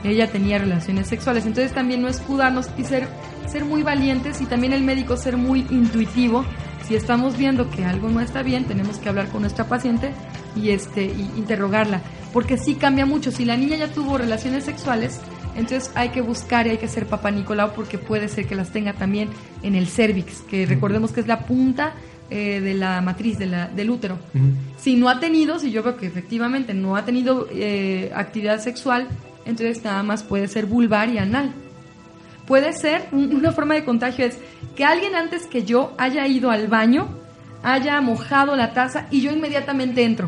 [0.04, 3.08] Ella tenía relaciones sexuales, entonces también no escudarnos y ser,
[3.48, 6.44] ser muy valientes y también el médico ser muy intuitivo.
[6.88, 10.12] Si estamos viendo que algo no está bien, tenemos que hablar con nuestra paciente
[10.56, 12.02] y este y interrogarla,
[12.34, 13.32] porque sí cambia mucho.
[13.32, 15.20] Si la niña ya tuvo relaciones sexuales,
[15.56, 18.72] entonces hay que buscar y hay que ser papá Nicolau porque puede ser que las
[18.72, 19.30] tenga también
[19.64, 21.94] en el cervix, que recordemos que es la punta
[22.30, 24.18] eh, de la matriz de la- del útero.
[24.78, 29.08] Si no ha tenido, si yo veo que efectivamente no ha tenido eh, actividad sexual,
[29.46, 31.52] entonces nada más puede ser vulvar y anal.
[32.48, 34.38] Puede ser, un- una forma de contagio es
[34.82, 37.08] que alguien antes que yo haya ido al baño,
[37.62, 40.28] haya mojado la taza y yo inmediatamente entro.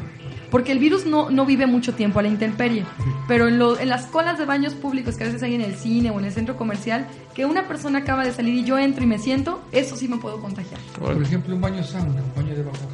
[0.52, 2.86] Porque el virus no, no vive mucho tiempo a la intemperie.
[3.28, 5.74] Pero en, lo- en las colas de baños públicos que a veces hay en el
[5.76, 9.04] cine o en el centro comercial, que una persona acaba de salir y yo entro
[9.04, 10.80] y me siento, eso sí me puedo contagiar.
[11.00, 12.89] Por ejemplo, un baño sauna, un baño de vapor.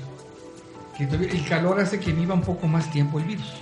[0.98, 3.54] El calor hace que viva un poco más tiempo el virus.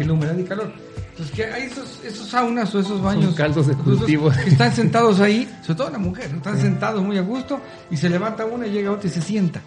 [0.00, 0.72] En la humedad y calor.
[1.10, 3.34] Entonces, que hay esos, esos saunas o esos baños.
[3.34, 4.30] caldos de cultivo.
[4.30, 7.60] Que están sentados ahí, sobre todo la mujer, están sentados muy a gusto
[7.90, 9.60] y se levanta una y llega otra y se sienta.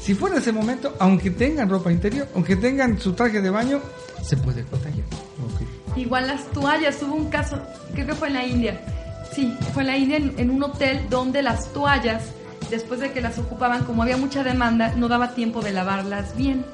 [0.00, 3.80] Si fuera ese momento, aunque tengan ropa interior, aunque tengan su traje de baño,
[4.22, 5.04] se puede contagiar.
[5.44, 5.96] Ok.
[5.98, 7.60] Igual las toallas, hubo un caso,
[7.92, 8.80] creo que fue en la India.
[9.34, 12.22] Sí, fue en la India en, en un hotel donde las toallas,
[12.70, 16.64] después de que las ocupaban, como había mucha demanda, no daba tiempo de lavarlas bien.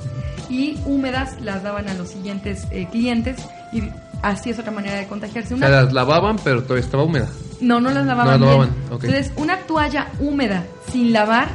[0.48, 3.37] Y húmedas las daban a los siguientes eh, clientes
[3.72, 3.82] y
[4.22, 5.54] así es otra manera de contagiarse.
[5.54, 7.28] O Una- sea, las lavaban, pero todavía estaba húmeda.
[7.61, 9.04] no, no las lavaban No, lavaban, ok.
[9.04, 11.48] Entonces, una toalla húmeda sin lavar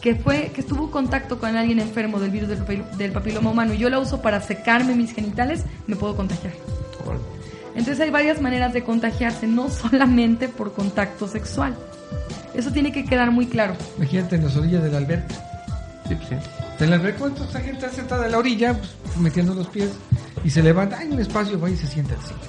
[0.00, 3.50] que fue que estuvo en contacto con alguien enfermo del virus del, papil- del papiloma
[3.50, 6.52] humano y yo la uso para secarme mis genitales, me puedo contagiar.
[7.74, 11.74] Entonces hay varias maneras de contagiarse, no solamente por contacto sexual.
[12.54, 13.74] Eso tiene que quedar muy claro.
[13.96, 15.34] Imagínate en las orillas del alberca.
[16.08, 16.34] Sí, pues sí.
[16.80, 19.90] En la alberca, entonces la gente está sentada en la orilla, pues, metiendo los pies,
[20.44, 22.48] y se levanta, hay un espacio, va y se sienta al siguiente.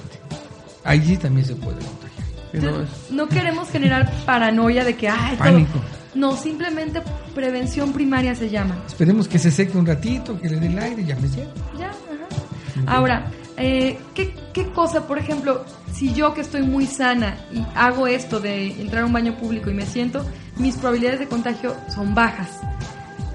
[0.84, 2.28] Allí también se puede contagiar.
[2.54, 5.80] No, Entonces, es- no queremos generar paranoia de que ay, todo- Pánico.
[6.16, 7.02] No, simplemente
[7.36, 8.78] prevención primaria se llama.
[8.88, 11.54] Esperemos que se seque un ratito, que le dé el aire, ya me siento.
[11.78, 12.92] Ya, ajá.
[12.98, 18.08] Ahora, eh, ¿qué, ¿qué cosa, por ejemplo, si yo que estoy muy sana y hago
[18.08, 20.26] esto de entrar a un baño público y me siento,
[20.58, 22.50] mis probabilidades de contagio son bajas?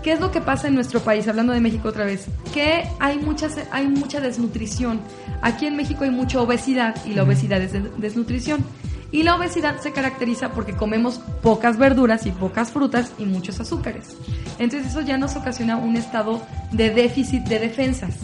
[0.04, 1.26] ¿Qué es lo que pasa en nuestro país?
[1.28, 5.00] Hablando de México otra vez, que hay, muchas, hay mucha desnutrición.
[5.40, 8.62] Aquí en México hay mucha obesidad y la obesidad es de- desnutrición.
[9.10, 14.16] Y la obesidad se caracteriza porque comemos pocas verduras y pocas frutas y muchos azúcares.
[14.58, 18.14] Entonces eso ya nos ocasiona un estado de déficit de defensas.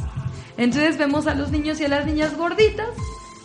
[0.58, 2.88] Entonces vemos a los niños y a las niñas gorditas.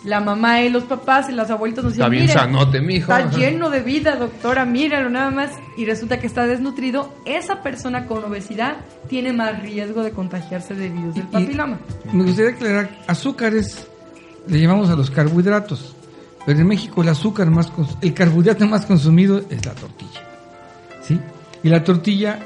[0.05, 3.11] La mamá y los papás y los abuelitos nos Está dicen, bien "Miren, sanote, mijo".
[3.11, 5.49] Está lleno de vida, doctora, míralo nada más.
[5.77, 7.11] Y resulta que está desnutrido.
[7.25, 8.77] Esa persona con obesidad
[9.09, 11.79] tiene más riesgo de contagiarse de virus del Y- papiloma.
[12.13, 13.87] Me gustaría aclarar, azúcares
[14.47, 15.95] le llamamos a los carbohidratos,
[16.45, 20.21] pero en México el azúcar más, el carbohidrato más consumido es la tortilla,
[21.01, 21.19] ¿sí?
[21.63, 22.37] Y la tortilla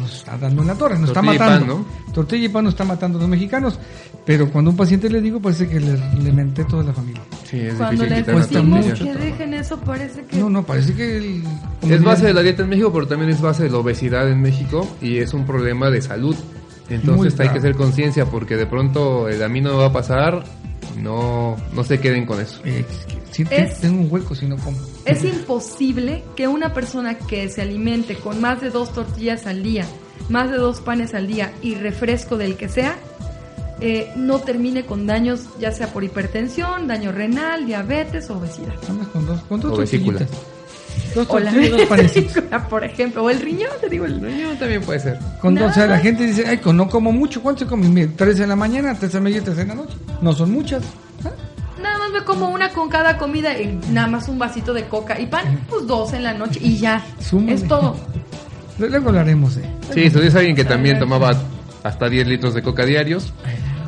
[0.00, 1.76] nos está dando en la torre, nos está Tortilla y matando.
[1.82, 3.78] pan, Tortilla y pan nos está matando a los mexicanos,
[4.26, 7.22] pero cuando a un paciente le digo parece que le, le menté toda la familia.
[7.44, 10.36] Sí, es Cuando cuesta decimos mucho que dejen eso, parece que...
[10.36, 11.42] No, no, parece que el...
[11.90, 14.40] Es base de la dieta en México, pero también es base de la obesidad en
[14.40, 16.36] México y es un problema de salud
[16.88, 19.92] Entonces hay que hacer conciencia porque de pronto el a mí no me va a
[19.92, 20.44] pasar,
[21.00, 22.60] no, no se queden con eso.
[22.64, 22.84] Eh,
[23.32, 24.76] si Es- tengo un hueco si no como.
[25.04, 29.86] Es imposible que una persona que se alimente con más de dos tortillas al día,
[30.28, 32.96] más de dos panes al día y refresco del que sea,
[33.80, 38.74] eh, no termine con daños ya sea por hipertensión, daño renal, diabetes o obesidad.
[38.96, 40.18] Más con dos, con dos O vesícula.
[40.20, 40.50] tortillitas.
[41.14, 41.50] Dos O la
[41.96, 45.18] vesícula, por ejemplo, o el riñón, te digo, el No, también puede ser.
[45.40, 47.42] Con dos, o sea, la gente dice, ay, con- no como mucho.
[47.42, 48.06] ¿Cuánto se come?
[48.08, 49.94] Tres en la mañana, tres en la media, tres en la noche.
[50.20, 50.82] No son muchas.
[51.24, 51.30] ¿Ah?
[51.82, 55.18] Nada más me como una con cada comida y nada más un vasito de coca
[55.18, 57.04] y pan, pues dos en la noche y ya.
[57.20, 57.54] Súmale.
[57.54, 57.96] Es todo.
[58.78, 59.64] Luego hablaremos, eh.
[59.94, 61.32] Sí, eso es alguien que también tomaba
[61.82, 63.32] hasta 10 litros de coca diarios.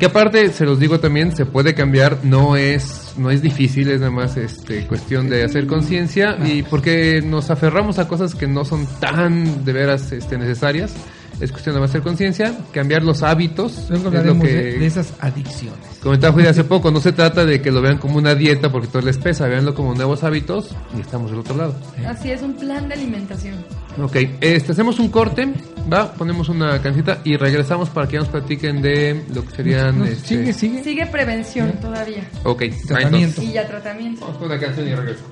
[0.03, 4.01] Que aparte, se los digo también, se puede cambiar, no es, no es difícil, es
[4.01, 8.65] nada más este, cuestión de hacer conciencia y porque nos aferramos a cosas que no
[8.65, 10.93] son tan de veras este, necesarias,
[11.39, 13.85] es cuestión de hacer conciencia, cambiar los hábitos.
[13.89, 15.79] Luego es lo que de, de esas adicciones.
[16.01, 18.89] comentaba Judy hace poco, no se trata de que lo vean como una dieta porque
[18.89, 21.75] todo les pesa, véanlo como nuevos hábitos y estamos del otro lado.
[22.05, 23.55] Así es, un plan de alimentación.
[24.01, 25.53] Ok, este, hacemos un corte,
[25.91, 29.99] va, ponemos una cancita y regresamos para que nos platiquen de lo que serían...
[29.99, 30.83] No, este, sigue, sigue.
[30.83, 32.23] Sigue prevención todavía.
[32.43, 33.17] Ok, Tratamiento.
[33.17, 34.21] entonces, Y ya tratamiento.
[34.21, 35.23] Vamos con una canción y regreso.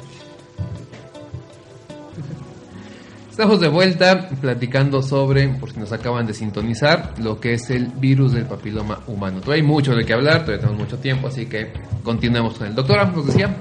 [3.31, 7.87] Estamos de vuelta platicando sobre, por si nos acaban de sintonizar, lo que es el
[7.87, 9.39] virus del papiloma humano.
[9.39, 11.71] Todavía hay mucho de qué hablar, todavía tenemos mucho tiempo, así que
[12.03, 13.55] continuemos con el doctora, nos decía.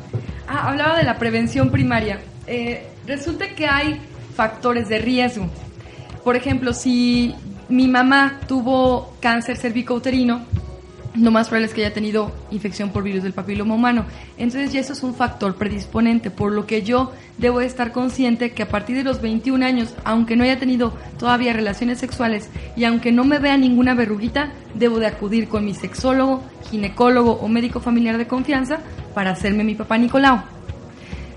[0.47, 2.21] Ah, hablaba de la prevención primaria.
[2.47, 4.01] Eh, resulta que hay
[4.40, 5.50] factores de riesgo.
[6.24, 7.35] Por ejemplo, si
[7.68, 10.40] mi mamá tuvo cáncer cervicouterino,
[11.14, 14.07] lo más probable es que haya tenido infección por virus del papiloma humano.
[14.38, 18.53] Entonces ya eso es un factor predisponente, por lo que yo debo de estar consciente
[18.53, 22.48] que a partir de los 21 años, aunque no haya tenido todavía relaciones sexuales
[22.79, 27.46] y aunque no me vea ninguna verruguita, debo de acudir con mi sexólogo, ginecólogo o
[27.46, 28.79] médico familiar de confianza
[29.14, 30.60] para hacerme mi papá Nicolau.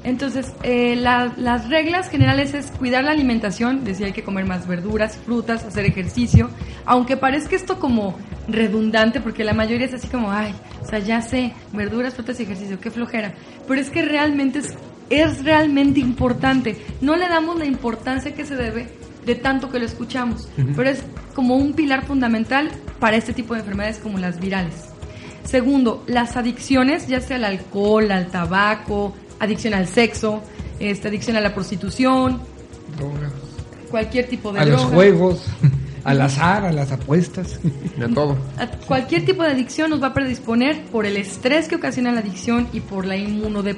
[0.03, 4.67] Entonces, eh, la- las reglas generales es cuidar la alimentación, decía hay que comer más
[4.67, 6.49] verduras, frutas, hacer ejercicio,
[6.85, 8.17] aunque parezca esto como
[8.49, 12.43] redundante, porque la mayoría es así como, ay, o sea, ya sé, verduras, frutas y
[12.43, 13.33] ejercicio, qué flojera,
[13.67, 14.73] pero es que realmente es,
[15.09, 18.89] es realmente importante, no le damos la importancia que se debe
[19.25, 21.01] de tanto que lo escuchamos, pero es
[21.33, 24.89] como un pilar fundamental para este tipo de enfermedades como las virales.
[25.45, 29.13] Segundo, las adicciones, ya sea al alcohol, al tabaco,
[29.43, 30.41] adicción al sexo,
[30.79, 32.41] este, adicción a la prostitución,
[32.97, 33.32] Drogas.
[33.91, 35.45] cualquier tipo de A los juegos,
[36.03, 37.60] al azar, a las apuestas.
[37.97, 38.38] De todo.
[38.58, 42.19] A cualquier tipo de adicción nos va a predisponer por el estrés que ocasiona la
[42.19, 43.77] adicción y por la inmunode-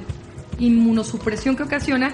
[0.58, 2.12] inmunosupresión que ocasiona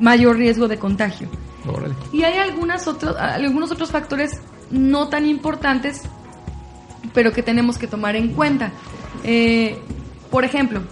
[0.00, 1.28] mayor riesgo de contagio.
[1.66, 1.94] Órale.
[2.12, 4.40] Y hay algunas otros, algunos otros factores
[4.70, 6.02] no tan importantes,
[7.14, 8.72] pero que tenemos que tomar en cuenta.
[9.22, 9.78] Eh,
[10.30, 10.82] por ejemplo,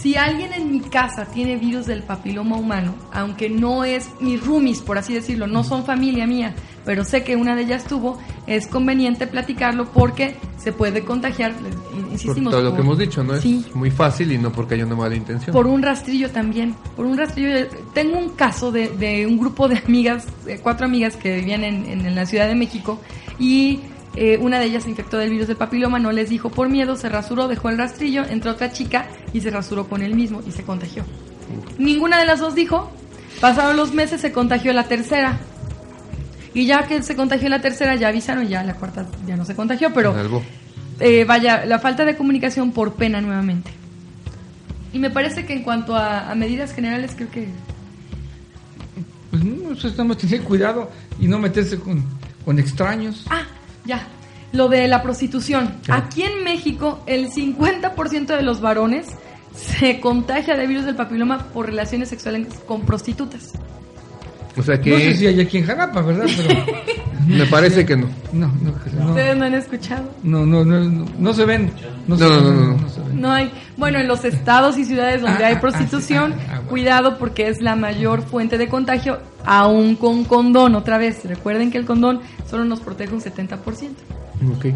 [0.00, 4.80] si alguien en mi casa tiene virus del papiloma humano, aunque no es mis roomies,
[4.80, 8.66] por así decirlo, no son familia mía, pero sé que una de ellas tuvo, es
[8.68, 12.52] conveniente platicarlo porque se puede contagiar, Por insistimos.
[12.52, 13.36] todo lo que hemos dicho, ¿no?
[13.40, 15.52] Sí, Es muy fácil y no porque haya una mala intención.
[15.52, 17.54] por un rastrillo también, por un rastrillo.
[17.54, 20.26] de- Tengo un caso de, de un grupo de amigas,
[20.62, 23.00] cuatro amigas que vivían en, en- en la Ciudad de México
[23.38, 23.80] y
[24.18, 26.96] eh, una de ellas se infectó del virus del papiloma, no les dijo por miedo,
[26.96, 30.52] se rasuró, dejó el rastrillo, entró otra chica y se rasuró con él mismo y
[30.52, 31.04] se contagió.
[31.78, 32.90] Ninguna de las dos dijo,
[33.40, 35.38] pasaron los meses, se contagió la tercera.
[36.54, 39.54] Y ya que se contagió la tercera, ya avisaron, ya la cuarta ya no se
[39.54, 40.42] contagió, pero Salvo.
[41.00, 43.70] eh, vaya, la falta de comunicación por pena nuevamente.
[44.92, 47.48] Y me parece que en cuanto a, a medidas generales, creo que
[49.30, 52.02] Pues no, eso estamos tener cuidado y no meterse con,
[52.44, 53.24] con extraños.
[53.28, 53.42] Ah,
[53.88, 54.06] ya.
[54.52, 55.74] Lo de la prostitución.
[55.88, 59.08] Aquí en México, el 50% de los varones
[59.54, 63.52] se contagia de virus del papiloma por relaciones sexuales con prostitutas.
[64.58, 66.26] O sea que No sé si hay aquí en Jalapa, ¿verdad?
[66.36, 66.64] Pero
[67.26, 68.08] me parece que no.
[68.32, 70.10] no, no, no, ¿Ustedes no han escuchado?
[70.22, 71.70] no, no, no, no, no se ven.
[72.06, 72.88] No, se No, no, ven, no, no.
[72.88, 73.20] se ven.
[73.20, 73.50] No hay.
[73.76, 76.54] Bueno, en los estados y ciudades donde Ah, hay ah, prostitución, ah, sí, ah, ah,
[76.56, 76.68] bueno.
[76.70, 80.74] cuidado porque es la mayor fuente de contagio, aún con condón.
[80.74, 83.58] Otra vez, recuerden que el condón solo nos protege un 70%.
[84.56, 84.66] Ok.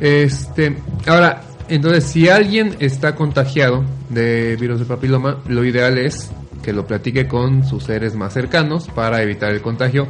[0.00, 6.30] Este, ahora, entonces, si alguien está contagiado de virus de papiloma, lo ideal es
[6.62, 10.08] que lo platique con sus seres más cercanos para evitar el contagio.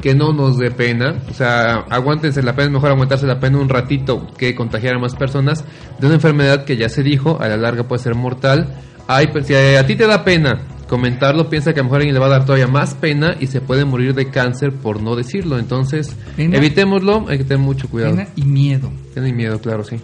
[0.00, 3.58] Que no nos dé pena, o sea, aguántense la pena, es mejor aguantarse la pena
[3.58, 5.64] un ratito que contagiar a más personas
[5.98, 8.76] de una enfermedad que ya se dijo, a la larga puede ser mortal.
[9.08, 12.14] Ay, pues, si a ti te da pena comentarlo piensa que a lo mejor alguien
[12.14, 15.16] le va a dar todavía más pena y se puede morir de cáncer por no
[15.16, 15.58] decirlo.
[15.58, 16.56] Entonces, Pena.
[16.56, 18.14] evitémoslo, hay que tener mucho cuidado.
[18.16, 19.96] Pena y miedo, Tienen miedo, claro, sí.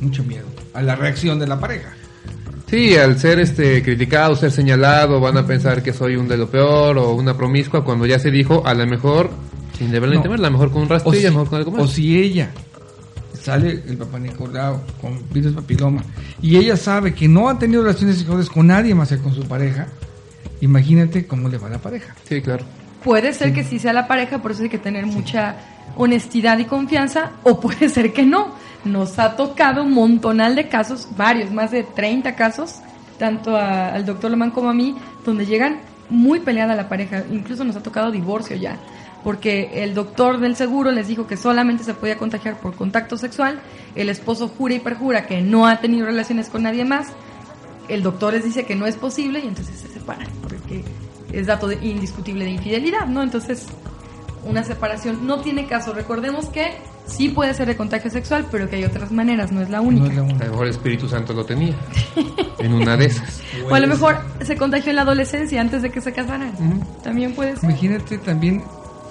[0.00, 1.94] mucho miedo a la reacción de la pareja.
[2.72, 6.48] Sí, al ser este criticado, ser señalado, van a pensar que soy un de lo
[6.48, 9.28] peor o una promiscua cuando ya se dijo, a lo mejor,
[9.76, 10.22] sin deberle No.
[10.22, 11.82] temer, a lo mejor con un rastrillo, si, mejor con algo más.
[11.82, 12.50] o si ella
[13.38, 16.02] sale el papá Nicolau con virus papiloma
[16.40, 19.42] y ella sabe que no ha tenido relaciones sexuales con nadie más que con su
[19.42, 19.88] pareja,
[20.62, 22.14] imagínate cómo le va a la pareja.
[22.26, 22.64] Sí, claro.
[23.04, 25.56] Puede ser que sí sea la pareja, por eso hay que tener mucha
[25.96, 28.54] honestidad y confianza, o puede ser que no.
[28.84, 32.80] Nos ha tocado un montonal de casos, varios, más de 30 casos,
[33.18, 35.80] tanto a- al doctor Lomán como a mí, donde llegan
[36.10, 37.22] muy peleada la pareja.
[37.30, 38.76] Incluso nos ha tocado divorcio ya,
[39.22, 43.60] porque el doctor del seguro les dijo que solamente se podía contagiar por contacto sexual,
[43.94, 47.08] el esposo jura y perjura que no ha tenido relaciones con nadie más,
[47.88, 50.84] el doctor les dice que no es posible y entonces se separan, porque
[51.32, 53.22] es dato de- indiscutible de infidelidad, ¿no?
[53.22, 53.66] Entonces,
[54.44, 55.92] una separación no tiene caso.
[55.92, 56.72] Recordemos que
[57.06, 60.06] sí puede ser de contagio sexual, pero que hay otras maneras, no es la única.
[60.06, 61.74] No es la A lo mejor el Espíritu Santo lo tenía.
[62.58, 63.40] en una de esas.
[63.68, 66.52] O a lo mejor se contagió en la adolescencia antes de que se casaran.
[67.02, 67.64] También puede ser.
[67.70, 68.62] Imagínate también,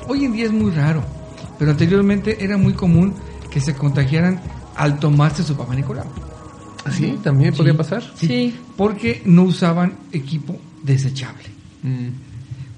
[0.08, 1.04] hoy en día es muy raro,
[1.60, 3.14] pero anteriormente era muy común
[3.50, 4.40] que se contagiaran
[4.76, 6.06] al tomarse su papá Nicolau.
[6.92, 7.20] ¿Sí?
[7.24, 7.78] ¿También podría Sí.
[7.78, 8.04] pasar?
[8.16, 8.56] Sí.
[8.76, 11.44] Porque no usaban equipo desechable.
[11.84, 12.08] Mm.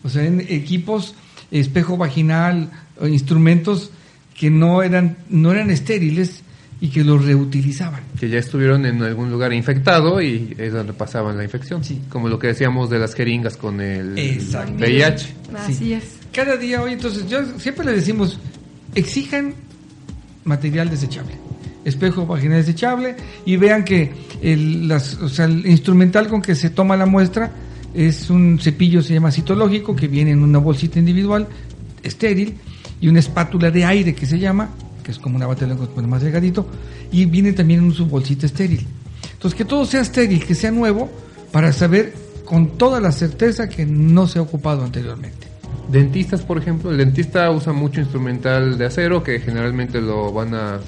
[0.06, 1.16] O sea, en equipos
[1.52, 3.92] espejo vaginal, o instrumentos
[4.38, 6.42] que no eran, no eran estériles
[6.82, 8.02] y que los reutilizaban.
[8.20, 11.84] Que ya estuvieron en algún lugar infectado y es donde pasaban la infección.
[11.84, 12.02] Sí.
[12.10, 14.74] Como lo que decíamos de las jeringas con el Exacto.
[14.80, 15.34] VIH.
[15.56, 15.94] Así Sí.
[15.94, 16.04] es.
[16.34, 18.38] Cada día hoy, entonces, yo siempre le decimos,
[18.96, 19.54] exijan
[20.44, 21.34] material desechable,
[21.86, 23.16] espejo vaginal desechable
[23.46, 24.12] y vean que
[24.42, 27.52] el, las, o sea, el instrumental con que se toma la muestra
[27.94, 31.48] es un cepillo, se llama citológico, que viene en una bolsita individual,
[32.02, 32.56] estéril,
[33.04, 34.70] y una espátula de aire que se llama,
[35.04, 36.66] que es como una lengua, pero más delgadito,
[37.12, 38.88] y viene también en su bolsita estéril.
[39.34, 41.12] Entonces, que todo sea estéril, que sea nuevo,
[41.52, 42.14] para saber
[42.46, 45.48] con toda la certeza que no se ha ocupado anteriormente.
[45.90, 50.80] Dentistas, por ejemplo, el dentista usa mucho instrumental de acero que generalmente lo van a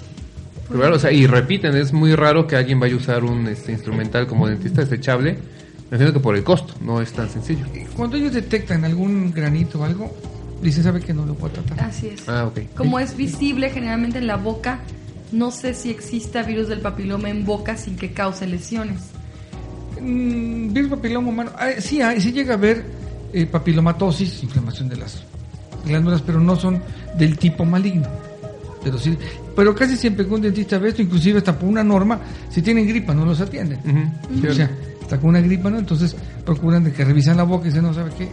[0.69, 3.73] probar, o sea, y repiten, es muy raro que alguien vaya a usar un este,
[3.73, 5.33] instrumental como dentista desechable.
[5.91, 7.65] Me imagino que por el costo, no es tan sencillo.
[7.93, 10.15] Cuando ellos detectan algún granito o algo,
[10.61, 11.87] dicen, ¿sabe que no lo puedo tratar?
[11.87, 12.27] Así es.
[12.27, 12.49] Ah.
[12.75, 14.79] Como es visible generalmente en la boca,
[15.31, 19.01] no sé si exista virus del papiloma en boca sin que cause lesiones.
[20.01, 22.85] Mm, virus papiloma humano, ah, sí hay, sí llega a haber
[23.33, 25.23] eh, papilomatosis, inflamación de las
[25.85, 26.81] glándulas, pero no son
[27.17, 28.07] del tipo maligno.
[28.83, 29.17] Pero sí,
[29.55, 32.87] pero casi siempre que un dentista ve esto, inclusive hasta por una norma, si tienen
[32.87, 33.79] gripa no los atienden.
[34.47, 34.69] O sea,
[35.01, 35.79] está con una gripa, ¿no?
[35.79, 38.29] Entonces procuran de que revisan la boca y dicen, no, ¿sabe qué?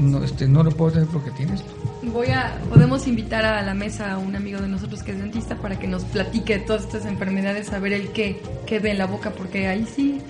[0.00, 1.68] No, este, no lo puedo tener porque tiene esto.
[2.02, 5.56] Voy a, podemos invitar a la mesa a un amigo de nosotros que es dentista
[5.56, 9.06] para que nos platique de todas estas enfermedades, saber el qué, qué ve en la
[9.06, 10.22] boca, porque ahí sí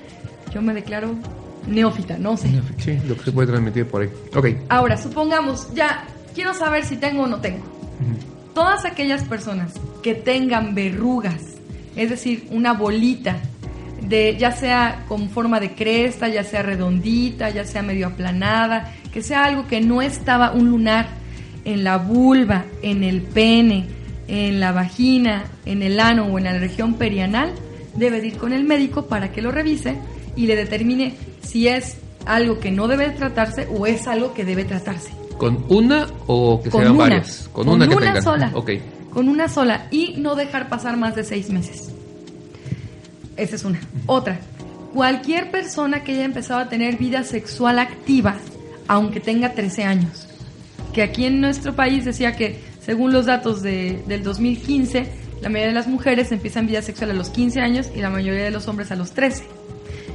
[0.52, 1.14] yo me declaro
[1.68, 2.48] neófita, no sé.
[2.78, 4.10] Sí, lo que se puede transmitir por ahí.
[4.34, 4.46] Ok.
[4.68, 6.04] Ahora, supongamos, ya
[6.34, 7.64] quiero saber si tengo o no tengo.
[8.54, 11.40] Todas aquellas personas que tengan verrugas,
[11.94, 13.36] es decir, una bolita,
[14.02, 19.22] de, ya sea con forma de cresta, ya sea redondita, ya sea medio aplanada, que
[19.22, 21.08] sea algo que no estaba un lunar
[21.64, 23.86] en la vulva, en el pene,
[24.28, 27.52] en la vagina, en el ano o en la región perianal,
[27.96, 29.96] debe de ir con el médico para que lo revise
[30.36, 34.64] y le determine si es algo que no debe tratarse o es algo que debe
[34.64, 35.10] tratarse.
[35.36, 37.04] ¿Con una o que Con sean una.
[37.04, 37.48] varias?
[37.52, 38.22] Con, una que tengan.
[38.22, 38.50] sola.
[38.54, 38.70] Ok.
[39.10, 39.86] Con una sola.
[39.90, 41.90] Y no dejar pasar más de seis meses.
[43.36, 43.80] Esa es una.
[44.06, 44.38] Otra.
[44.92, 48.36] Cualquier persona que haya empezado a tener vida sexual activa,
[48.90, 50.26] aunque tenga 13 años.
[50.92, 55.06] Que aquí en nuestro país decía que, según los datos de- del 2015,
[55.40, 58.42] la mayoría de las mujeres empiezan vida sexual a los 15 años y la mayoría
[58.42, 59.44] de los hombres a los 13.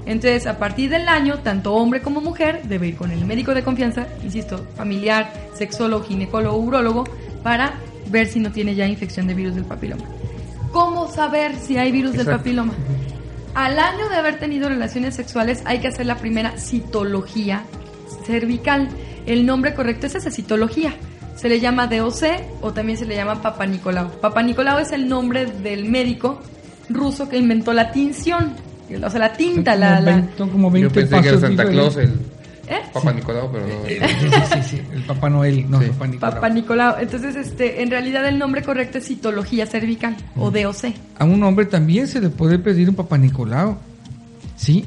[0.05, 3.63] Entonces, a partir del año, tanto hombre como mujer debe ir con el médico de
[3.63, 7.05] confianza, insisto, familiar, sexólogo, ginecólogo, urólogo,
[7.43, 7.75] para
[8.09, 10.03] ver si no tiene ya infección de virus del papiloma.
[10.73, 12.73] ¿Cómo saber si hay virus del papiloma?
[13.53, 17.63] Al año de haber tenido relaciones sexuales hay que hacer la primera citología
[18.25, 18.89] cervical.
[19.25, 20.93] El nombre correcto es esa citología.
[21.35, 22.23] Se le llama DOC
[22.61, 24.09] o también se le llama Papa Nicolau.
[24.21, 26.39] Papa Nicolau es el nombre del médico
[26.89, 28.53] ruso que inventó la tinción.
[29.03, 29.95] O sea, la tinta, Son la...
[29.97, 31.65] como la- 20 son como 20 Yo pensé que era Santa.
[31.69, 32.09] Claus, el
[32.67, 32.81] ¿Eh?
[32.93, 33.73] Papa Nicolau, pero no.
[33.85, 35.87] Eh, sí, sí, sí, sí, el Papá Noel, no Sí.
[35.87, 36.33] Papá Nicolau.
[36.35, 36.95] Papa Nicolau.
[36.99, 40.93] Entonces, este, en realidad el nombre correcto es citología cervical o DOC.
[41.19, 43.77] A un hombre también se le puede pedir un Papá Nicolau.
[44.55, 44.85] Sí.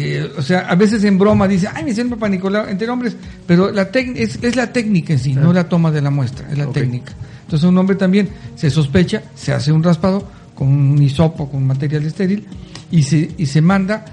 [0.00, 3.16] Eh, o sea, a veces en broma dice, ay, me hicieron Papá Nicolau entre hombres,
[3.46, 6.56] pero la es, es, la técnica en sí, no la toma de la muestra, es
[6.56, 7.12] la técnica.
[7.42, 12.04] Entonces un hombre también se sospecha, se hace un raspado con un hisopo, con material
[12.04, 12.46] estéril,
[12.90, 14.04] y se, y se manda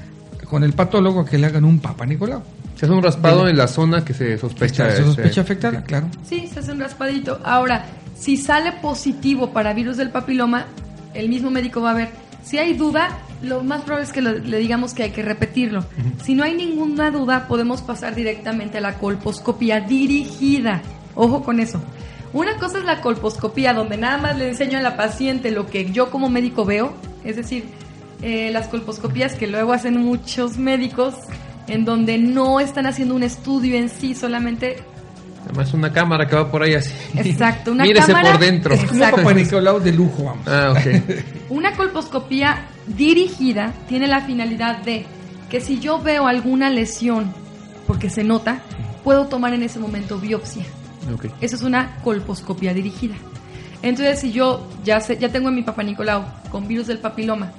[0.49, 2.41] con el patólogo a que le hagan un Papa Nicolau.
[2.75, 4.91] Se hace un raspado en la zona que se sospecha.
[4.91, 6.07] Se sospecha afectada, claro.
[6.23, 7.39] Sí, se hace un raspadito.
[7.43, 7.85] Ahora,
[8.17, 10.65] si sale positivo para virus del papiloma,
[11.13, 12.09] el mismo médico va a ver.
[12.43, 15.85] Si hay duda, lo más probable es que le digamos que hay que repetirlo.
[16.23, 20.81] Si no hay ninguna duda, podemos pasar directamente a la colposcopía dirigida.
[21.15, 21.81] Ojo con eso.
[22.33, 25.91] Una cosa es la colposcopía, donde nada más le enseño a la paciente lo que
[25.91, 27.65] yo como médico veo, es decir,
[28.21, 31.15] eh, las colposcopías que luego hacen muchos médicos
[31.67, 34.77] en donde no están haciendo un estudio en sí, solamente
[35.45, 36.91] Además una cámara que va por ahí así.
[37.15, 38.31] Exacto, una Mírese cámara.
[38.31, 38.73] por dentro.
[38.73, 40.47] Es como Papá Nicolau de lujo, vamos.
[40.47, 41.19] Ah, ok.
[41.49, 45.05] Una colposcopía dirigida tiene la finalidad de
[45.49, 47.31] que si yo veo alguna lesión,
[47.85, 48.61] porque se nota,
[49.03, 50.63] puedo tomar en ese momento biopsia.
[51.13, 51.31] okay.
[51.41, 53.15] Eso es una colposcopía dirigida.
[53.83, 57.51] Entonces, si yo ya sé, ya tengo en mi papá Nicolau con virus del papiloma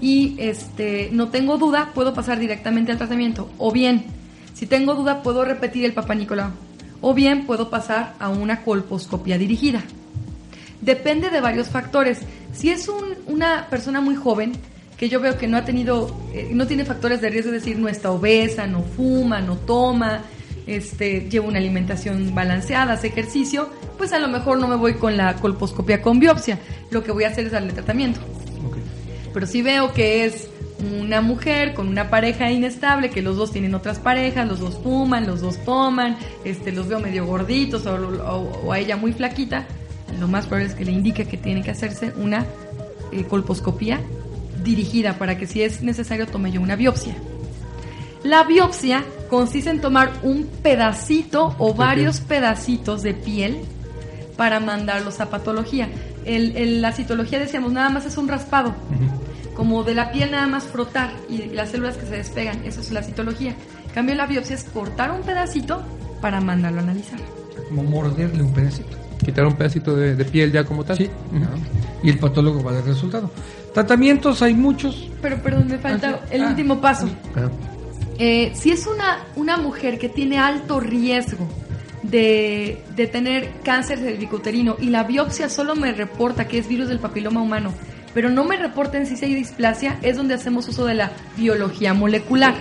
[0.00, 3.50] y este no tengo duda, puedo pasar directamente al tratamiento.
[3.58, 4.04] O bien,
[4.54, 6.50] si tengo duda, puedo repetir el papá Nicolau.
[7.00, 9.82] O bien puedo pasar a una colposcopia dirigida.
[10.80, 12.20] Depende de varios factores.
[12.52, 14.52] Si es un, una persona muy joven,
[14.96, 17.78] que yo veo que no ha tenido, eh, no tiene factores de riesgo, es decir,
[17.78, 20.22] no está obesa, no fuma, no toma,
[20.66, 25.16] este, lleva una alimentación balanceada, hace ejercicio, pues a lo mejor no me voy con
[25.16, 26.58] la colposcopia con biopsia.
[26.90, 28.20] Lo que voy a hacer es darle tratamiento.
[29.32, 30.48] Pero si veo que es
[30.80, 35.26] una mujer con una pareja inestable, que los dos tienen otras parejas, los dos fuman,
[35.26, 39.66] los dos toman, este, los veo medio gorditos o, o, o a ella muy flaquita,
[40.18, 42.46] lo más probable es que le indique que tiene que hacerse una
[43.12, 44.00] eh, colposcopía
[44.62, 47.16] dirigida para que si es necesario tome yo una biopsia.
[48.24, 53.58] La biopsia consiste en tomar un pedacito o varios pedacitos de piel
[54.36, 55.88] para mandarlos a patología.
[56.24, 58.74] El, el, la citología decíamos nada más es un raspado,
[59.58, 62.92] como de la piel nada más frotar y las células que se despegan, eso es
[62.92, 63.50] la citología.
[63.88, 65.82] En cambio la biopsia es cortar un pedacito
[66.20, 67.18] para mandarlo a analizar.
[67.68, 68.96] Como morderle un pedacito.
[69.24, 70.96] Quitar un pedacito de, de piel ya como tal.
[70.96, 71.10] Sí,
[72.04, 73.30] y el patólogo va a dar resultado.
[73.74, 75.10] Tratamientos hay muchos.
[75.20, 76.36] Pero perdón, me falta Ah, sí.
[76.36, 76.48] el Ah.
[76.50, 77.08] último paso.
[77.34, 77.48] Ah,
[78.20, 81.48] Eh, si es una, una mujer que tiene alto riesgo
[82.04, 87.00] de, de tener cáncer cervicuterino y la biopsia solo me reporta que es virus del
[87.00, 87.72] papiloma humano,
[88.14, 91.94] pero no me reporta en si hay displasia, es donde hacemos uso de la biología
[91.94, 92.54] molecular.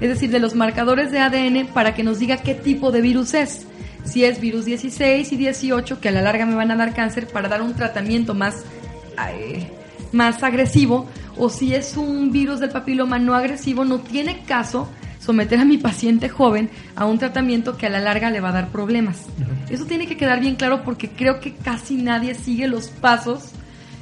[0.00, 3.34] Es decir, de los marcadores de ADN para que nos diga qué tipo de virus
[3.34, 3.66] es.
[4.04, 7.26] Si es virus 16 y 18, que a la larga me van a dar cáncer
[7.26, 8.64] para dar un tratamiento más
[9.28, 9.68] eh,
[10.12, 14.88] más agresivo o si es un virus del papiloma no agresivo, no tiene caso
[15.18, 18.52] someter a mi paciente joven a un tratamiento que a la larga le va a
[18.52, 19.26] dar problemas.
[19.68, 23.52] Eso tiene que quedar bien claro porque creo que casi nadie sigue los pasos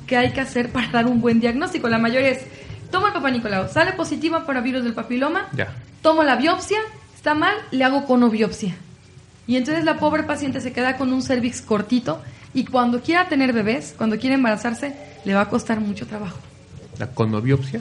[0.08, 1.88] que hay que hacer para dar un buen diagnóstico.
[1.88, 2.40] La mayoría es,
[2.90, 5.68] toma el papá Nicolau, sale positiva para virus del papiloma, ya.
[6.02, 6.78] tomo la biopsia,
[7.14, 8.74] está mal, le hago conobiopsia.
[9.46, 12.20] Y entonces la pobre paciente se queda con un cervix cortito
[12.54, 14.94] y cuando quiera tener bebés, cuando quiera embarazarse,
[15.24, 16.38] le va a costar mucho trabajo.
[16.98, 17.80] La conobiopsia.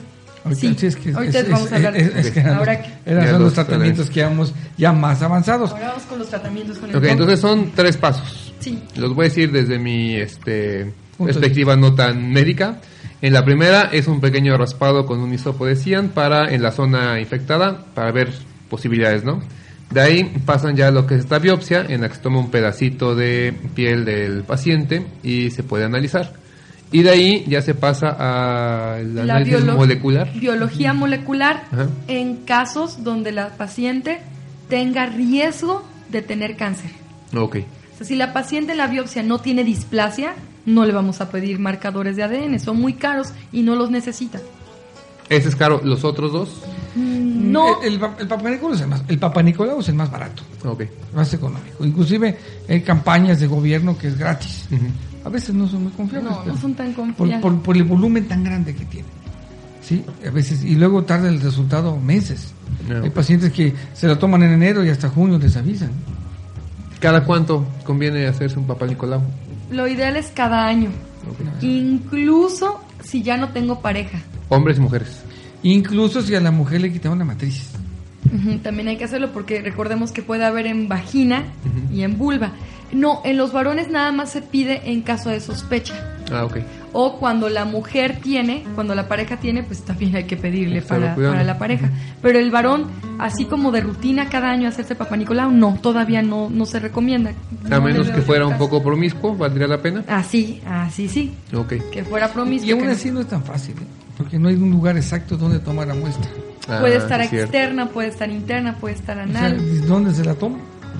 [0.54, 0.74] Sí,
[1.14, 3.52] ahorita vamos a hablar de es- es que eran, Ahora que- eran son los los
[3.54, 5.72] tratamientos que vamos ya más avanzados.
[5.72, 8.52] Ahora vamos con los tratamientos con el Ok, entonces son tres pasos.
[8.60, 8.78] Sí.
[8.96, 12.78] Los voy a decir desde mi este, perspectiva no tan médica.
[13.20, 16.70] En la primera es un pequeño raspado con un hisopo de cian para en la
[16.72, 18.32] zona infectada para ver
[18.70, 19.40] posibilidades, ¿no?
[19.90, 22.38] De ahí pasan ya a lo que es esta biopsia en la que se toma
[22.38, 26.34] un pedacito de piel del paciente y se puede analizar.
[26.92, 28.08] Y de ahí ya se pasa
[28.96, 30.32] al La análisis biolo- molecular.
[30.38, 31.88] Biología molecular Ajá.
[32.06, 34.18] en casos donde la paciente
[34.68, 36.90] tenga riesgo de tener cáncer.
[37.34, 37.56] Ok.
[37.94, 40.34] O sea, si la paciente en la biopsia no tiene displasia,
[40.68, 44.38] no le vamos a pedir marcadores de ADN, son muy caros y no los necesita.
[45.28, 45.80] Ese es caro.
[45.84, 46.48] ¿Los otros dos?
[46.96, 49.94] No, El, el, pa- el Papa Nicolau es el más, el Papa Nicolau es el
[49.94, 50.84] más barato, Ok.
[51.14, 51.84] más económico.
[51.84, 52.38] Inclusive
[52.68, 54.66] hay campañas de gobierno que es gratis.
[55.24, 56.30] A veces no son muy confiables.
[56.32, 57.40] no, no son tan confiables.
[57.40, 59.08] por, por el volumen tan grande que tiene.
[59.82, 62.52] Sí, a veces, y luego tarda el resultado meses.
[63.02, 65.90] Hay pacientes que se lo toman en enero y hasta junio les avisan.
[67.00, 69.22] ¿Cada cuánto conviene hacerse un papá Nicolau?
[69.70, 70.90] Lo ideal es cada año,
[71.60, 74.18] incluso si ya no tengo pareja.
[74.48, 75.22] Hombres y mujeres.
[75.62, 77.70] Incluso si a la mujer le quitaron la matriz.
[78.62, 81.44] También hay que hacerlo porque recordemos que puede haber en vagina
[81.92, 82.52] y en vulva.
[82.92, 85.94] No, en los varones nada más se pide en caso de sospecha.
[86.30, 86.58] Ah, ok.
[86.92, 91.14] O cuando la mujer tiene, cuando la pareja tiene, pues también hay que pedirle para,
[91.44, 91.90] la pareja.
[92.22, 92.86] Pero el varón,
[93.18, 97.32] así como de rutina cada año hacerse papá Nicolau, no, todavía no, no se recomienda.
[97.66, 100.04] A No menos que fuera un poco promiscuo, ¿valdría la pena?
[100.08, 101.74] Así, así sí, Ok.
[101.92, 102.68] que fuera promiscuo.
[102.68, 103.86] Y aún así no es tan fácil, ¿eh?
[104.16, 106.28] porque no hay un lugar exacto donde tomar la muestra.
[106.68, 109.86] Ah, puede estar es externa, puede estar interna, puede estar O sea, anal.
[109.86, 110.58] ¿Dónde se la toma?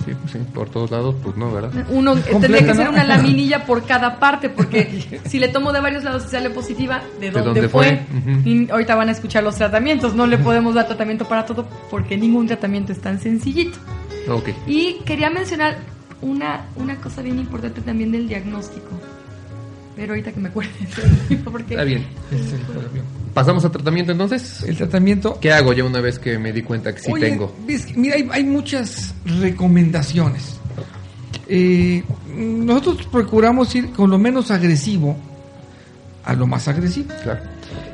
[0.09, 1.85] Sí, pues sí, por todos lados, pues no, ¿verdad?
[1.91, 6.03] Uno tendría que ser una laminilla por cada parte, porque si le tomo de varios
[6.03, 8.01] lados y sale positiva, ¿de dónde, dónde fue?
[8.45, 10.15] Y ahorita van a escuchar los tratamientos.
[10.15, 13.79] No le podemos dar tratamiento para todo porque ningún tratamiento es tan sencillito.
[14.31, 14.49] Ok.
[14.67, 15.77] Y quería mencionar
[16.23, 18.89] una, una cosa bien importante también del diagnóstico.
[19.95, 20.71] Pero ahorita que me acuerde.
[21.45, 22.07] porque Está bien.
[23.39, 24.65] ¿Pasamos al tratamiento entonces?
[24.65, 27.55] El tratamiento ¿Qué hago ya una vez que me di cuenta que sí Oye, tengo?
[27.69, 30.57] ves, mira, hay, hay muchas recomendaciones.
[31.47, 32.03] Eh,
[32.37, 35.17] nosotros procuramos ir con lo menos agresivo
[36.25, 37.13] a lo más agresivo.
[37.23, 37.39] Claro.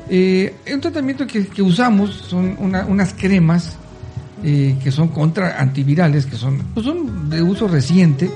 [0.08, 3.76] Eh, un tratamiento que, que usamos son una- unas cremas
[4.42, 8.30] eh, que son contra antivirales, que son, pues son de uso reciente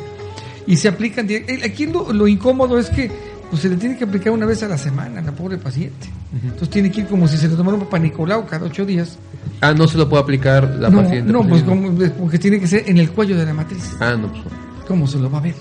[0.66, 1.26] y se aplican.
[1.30, 3.10] eh, Aquí lo, lo incómodo es que
[3.50, 6.08] pues, se le tiene que aplicar una vez a la semana a la pobre paciente.
[6.42, 9.18] Entonces tiene que ir como si se le tomara un papá Nicolau cada ocho días.
[9.60, 11.32] Ah, no se lo puede aplicar la no, paciente.
[11.32, 11.68] no, pues misma.
[11.68, 13.96] como, porque tiene que ser en el cuello de la matriz.
[14.00, 14.44] Ah, no, pues.
[14.86, 15.54] ¿Cómo se lo va a ver?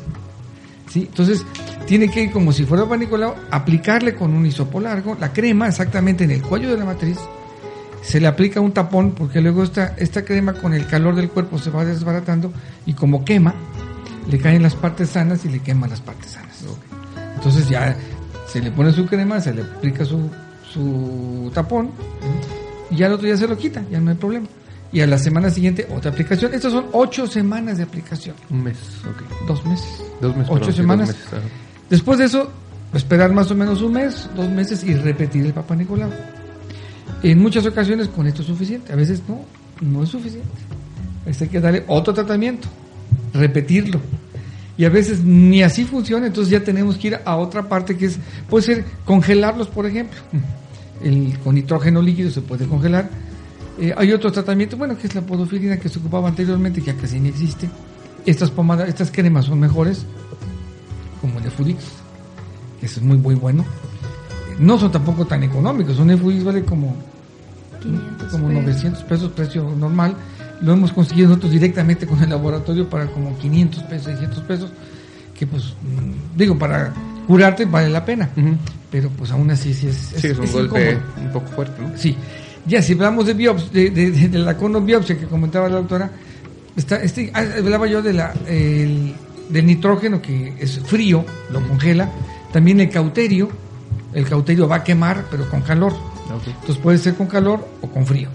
[0.89, 1.05] ¿Sí?
[1.09, 1.45] Entonces,
[1.85, 6.25] tiene que ir como si fuera panicolado, aplicarle con un hisopo largo la crema exactamente
[6.25, 7.17] en el cuello de la matriz.
[8.01, 11.57] Se le aplica un tapón porque luego esta, esta crema con el calor del cuerpo
[11.57, 12.51] se va desbaratando
[12.85, 13.53] y como quema,
[14.29, 16.46] le caen las partes sanas y le queman las partes sanas.
[17.37, 17.95] Entonces ya
[18.47, 20.29] se le pone su crema, se le aplica su,
[20.73, 21.91] su tapón
[22.89, 24.47] y ya el otro día se lo quita, ya no hay problema.
[24.91, 26.53] Y a la semana siguiente otra aplicación.
[26.53, 28.35] Estas son ocho semanas de aplicación.
[28.49, 29.47] Un mes, ok.
[29.47, 30.03] Dos meses.
[30.21, 30.49] Dos meses.
[30.49, 31.07] Ocho perdón, semanas.
[31.09, 31.47] dos meses, ajá.
[31.89, 32.51] Después de eso,
[32.93, 36.09] esperar más o menos un mes, dos meses y repetir el Papa Nicolau.
[37.23, 39.41] En muchas ocasiones con esto es suficiente, a veces no,
[39.81, 40.47] no es suficiente.
[41.23, 42.67] A veces hay que darle otro tratamiento,
[43.33, 43.99] repetirlo.
[44.77, 48.05] Y a veces ni así funciona, entonces ya tenemos que ir a otra parte que
[48.05, 50.19] es, puede ser congelarlos, por ejemplo.
[51.01, 53.09] El, con nitrógeno líquido se puede congelar.
[53.79, 56.97] Eh, hay otro tratamiento, bueno, que es la podofilina que se ocupaba anteriormente, que ya
[56.97, 57.69] casi no existe.
[58.25, 60.05] Estas pomadas, estas cremas son mejores,
[61.21, 61.83] como el Efudix,
[62.79, 63.65] que es muy, muy bueno.
[64.59, 66.95] No son tampoco tan económicos, un Efudix vale como,
[67.81, 68.63] 500 como pesos.
[68.63, 70.15] 900 pesos, precio normal.
[70.61, 74.71] Lo hemos conseguido nosotros directamente con el laboratorio para como 500 pesos, 600 pesos,
[75.37, 76.93] que pues, mm, digo, para
[77.27, 78.29] curarte vale la pena.
[78.89, 81.11] Pero pues aún así sí es, Sí, es un es golpe incómodo.
[81.25, 81.91] un poco fuerte, ¿no?
[81.97, 82.15] Sí.
[82.65, 86.09] Ya, si hablamos de biops, de, de, de- de la conobiopsia que comentaba la doctora,
[86.75, 89.13] está, este, ah, hablaba yo de la, el-
[89.49, 92.09] del nitrógeno que es frío, lo congela.
[92.51, 93.49] También el cauterio,
[94.13, 95.93] el cauterio va a quemar, pero con calor.
[96.45, 98.29] Entonces puede ser con calor o con frío.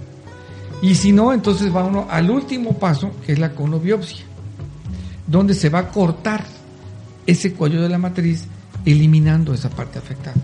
[0.82, 4.24] Y si no, entonces va uno al último paso, que es la conobiopsia,
[5.26, 6.44] donde se va a cortar
[7.24, 8.46] ese cuello de la matriz,
[8.84, 10.34] eliminando esa parte afectada.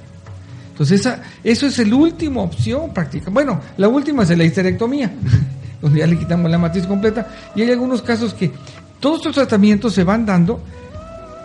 [0.71, 3.31] Entonces, esa, eso es la última opción práctica.
[3.31, 5.11] Bueno, la última es la histerectomía,
[5.83, 7.27] donde ya le quitamos la matriz completa.
[7.57, 8.53] Y hay algunos casos que
[9.01, 10.61] todos estos tratamientos se van dando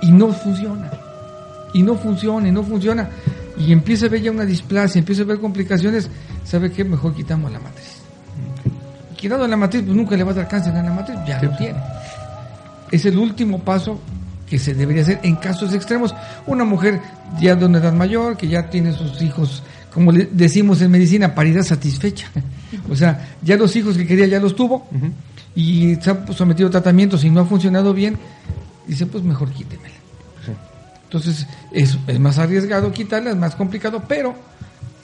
[0.04, 0.92] y no funciona.
[1.74, 3.10] Y no funciona, y no funciona.
[3.58, 6.12] Y empieza a ver ya una displasia, empieza a ver complicaciones.
[6.44, 6.84] ¿Sabe qué?
[6.84, 8.03] Mejor quitamos la matriz.
[9.24, 11.56] Quitando la matriz, pues nunca le va a dar cáncer a la matriz, ya lo
[11.56, 11.80] tiene.
[12.92, 13.98] Es el último paso
[14.46, 16.14] que se debería hacer en casos extremos.
[16.46, 17.00] Una mujer
[17.40, 19.64] ya de una edad mayor, que ya tiene sus hijos,
[19.94, 22.28] como le decimos en medicina, paridad satisfecha.
[22.90, 24.88] O sea, ya los hijos que quería ya los tuvo
[25.56, 28.18] y se ha sometido a tratamientos y no ha funcionado bien,
[28.86, 29.96] dice, pues mejor quítemela.
[30.46, 30.52] Sí.
[31.04, 34.36] Entonces, es, es más arriesgado quitarla, es más complicado, pero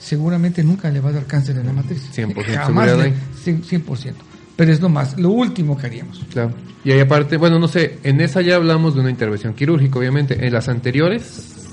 [0.00, 2.02] seguramente nunca le va a dar cáncer en la matriz.
[2.12, 3.14] 100% Jamás seguridad le- ahí.
[3.44, 4.14] cien- 100%.
[4.56, 6.20] Pero es lo más, lo último que haríamos.
[6.32, 6.52] Claro.
[6.84, 10.44] Y ahí aparte, bueno, no sé, en esa ya hablamos de una intervención quirúrgica, obviamente.
[10.46, 11.22] En las anteriores,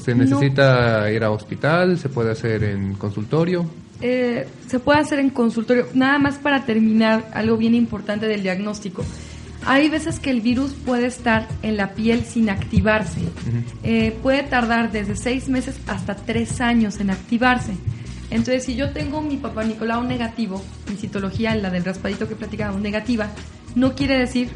[0.06, 0.24] ¿se No.
[0.24, 1.98] necesita ir a hospital?
[1.98, 3.66] ¿Se puede hacer en consultorio?
[4.00, 5.88] Eh, se puede hacer en consultorio.
[5.96, 9.04] Nada más para terminar, algo bien importante del diagnóstico.
[9.66, 13.20] Hay veces que el virus puede estar en la piel sin activarse.
[13.84, 17.74] Eh, puede tardar desde seis meses hasta tres años en activarse.
[18.30, 22.82] Entonces, si yo tengo mi papá Nicolau negativo, mi citología, la del raspadito que platicábamos,
[22.82, 23.30] negativa,
[23.76, 24.50] no quiere decir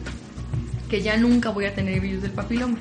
[0.90, 2.78] que ya nunca voy a tener virus del papiloma.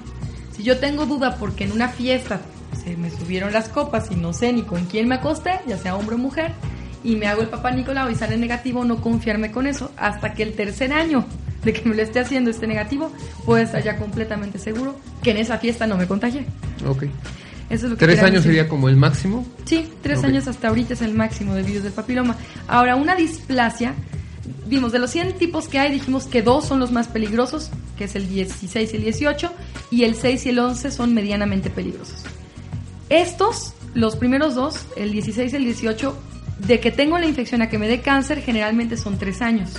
[0.56, 2.40] Si yo tengo duda porque en una fiesta
[2.82, 5.94] se me subieron las copas y no sé ni con quién me acosté, ya sea
[5.94, 6.52] hombre o mujer,
[7.04, 10.42] y me hago el papá Nicolau y sale negativo, no confiarme con eso hasta que
[10.42, 11.24] el tercer año
[11.64, 13.12] de que me lo esté haciendo este negativo,
[13.44, 16.46] puedo estar ya completamente seguro que en esa fiesta no me contagié.
[16.86, 17.04] Ok.
[17.70, 18.52] Eso es lo que ¿Tres años decir.
[18.52, 19.46] sería como el máximo?
[19.64, 22.36] Sí, tres años hasta ahorita es el máximo de virus del papiloma.
[22.66, 23.94] Ahora, una displasia,
[24.66, 28.04] vimos, de los 100 tipos que hay, dijimos que dos son los más peligrosos, que
[28.04, 29.52] es el 16 y el 18,
[29.92, 32.24] y el 6 y el 11 son medianamente peligrosos.
[33.08, 36.16] Estos, los primeros dos, el 16 y el 18,
[36.66, 39.70] de que tengo la infección a que me dé cáncer, generalmente son tres años.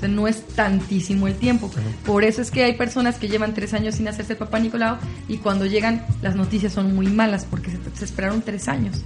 [0.00, 1.70] Sea, no es tantísimo el tiempo.
[2.04, 4.96] Por eso es que hay personas que llevan tres años sin hacerse el papá Nicolau
[5.28, 9.02] y cuando llegan las noticias son muy malas porque se, se esperaron tres años.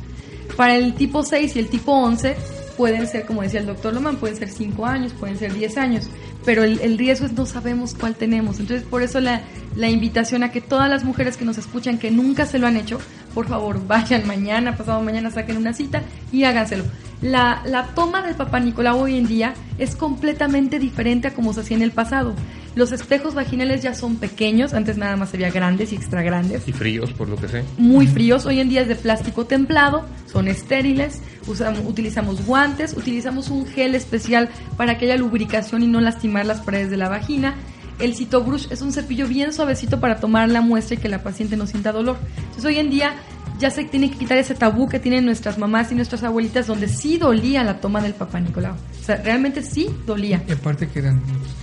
[0.57, 2.37] Para el tipo 6 y el tipo 11
[2.77, 6.09] pueden ser, como decía el doctor Loman, pueden ser 5 años, pueden ser 10 años,
[6.45, 8.61] pero el, el riesgo es no sabemos cuál tenemos.
[8.61, 9.43] Entonces, por eso la,
[9.75, 12.77] la invitación a que todas las mujeres que nos escuchan que nunca se lo han
[12.77, 12.99] hecho,
[13.35, 16.85] por favor, vayan mañana, pasado mañana, saquen una cita y háganselo.
[17.23, 21.61] La, la toma del papá Nicolau hoy en día es completamente diferente a como se
[21.61, 22.35] hacía en el pasado.
[22.75, 26.73] Los espejos vaginales ya son pequeños, antes nada más había grandes y extra grandes Y
[26.73, 27.65] fríos, por lo que sé.
[27.79, 28.47] muy fríos.
[28.47, 33.95] Hoy en día es de plástico templado, son estériles, usamos, utilizamos guantes, utilizamos un gel
[33.95, 37.55] especial para que haya lubricación y no lastimar las paredes de la vagina.
[38.01, 41.57] El Citobrush es un cepillo bien suavecito para tomar la muestra y que la paciente
[41.57, 42.17] no sienta dolor.
[42.37, 43.15] Entonces hoy en día
[43.59, 46.89] ya se tiene que quitar ese tabú que tienen nuestras mamás y nuestras abuelitas donde
[46.89, 48.75] sí dolía la toma del papá Nicolau.
[48.75, 50.43] O sea, realmente sí dolía.
[50.49, 51.21] Y aparte que eran,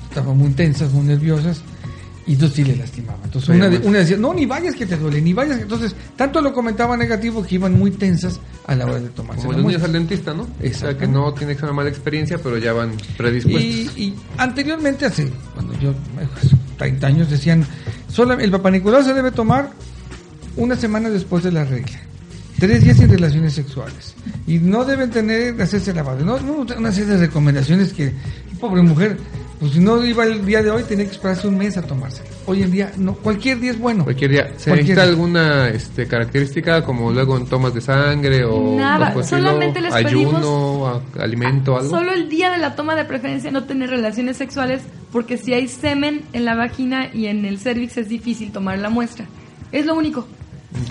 [0.10, 1.62] estaban muy tensas, muy nerviosas,
[2.28, 3.18] y entonces sí le lastimaba.
[3.26, 3.90] Entonces una, de- pues.
[3.90, 5.58] una decía, no, ni vayas que te duele, ni vayas.
[5.58, 5.64] que-".
[5.64, 9.54] Entonces, tanto lo comentaba negativo que iban muy tensas a la hora de tomarse Como
[9.58, 10.44] los niños al dentista, ¿no?
[10.44, 13.98] O sea, que no tiene que ser una mala experiencia, pero ya van predispuestos.
[13.98, 15.94] Y, y anteriormente, hace, cuando yo,
[16.38, 17.66] hace 30 años, decían,
[18.08, 19.72] solo el Papa Nicolau se debe tomar
[20.58, 22.00] una semana después de la regla.
[22.60, 24.14] Tres días sin relaciones sexuales.
[24.46, 26.24] Y no deben tener, hacerse lavado.
[26.24, 28.14] No, no, una serie de recomendaciones que,
[28.60, 29.18] pobre mujer,
[29.60, 32.22] pues si no iba el día de hoy, tenía que esperarse un mes a tomarse.
[32.46, 34.04] Hoy en día, no, cualquier día es bueno.
[34.04, 34.44] Cualquier día.
[34.58, 35.10] ¿Se Cualquier necesita día.
[35.12, 41.24] alguna este, característica como luego en tomas de sangre o Nada, solamente les ayuno, a-
[41.24, 41.90] alimento, algo?
[41.90, 44.82] Solo el día de la toma de preferencia no tener relaciones sexuales
[45.12, 48.90] porque si hay semen en la vagina y en el cervix es difícil tomar la
[48.92, 49.26] muestra.
[49.72, 50.28] Es lo único.